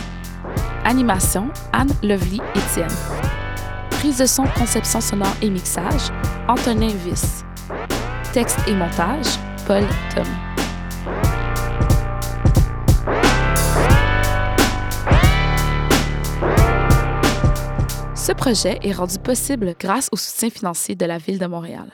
Animation 0.86 1.50
Anne 1.74 1.92
Lovely 2.02 2.40
Étienne. 2.56 2.88
Prise 3.90 4.20
de 4.20 4.26
son, 4.26 4.46
conception 4.58 5.02
sonore 5.02 5.36
et 5.42 5.50
mixage 5.50 6.10
Antonin 6.48 6.94
Viss. 7.04 7.44
Texte 8.32 8.60
et 8.70 8.74
montage 8.74 9.28
Paul 9.68 9.84
Tom. 10.16 10.47
Projet 18.48 18.80
est 18.82 18.94
rendu 18.94 19.20
possible 19.20 19.76
grâce 19.78 20.08
au 20.14 20.16
soutien 20.16 20.50
financier 20.50 20.96
de 20.96 21.06
la 21.06 21.18
Ville 21.18 21.38
de 21.38 21.48
Montréal. 21.48 21.92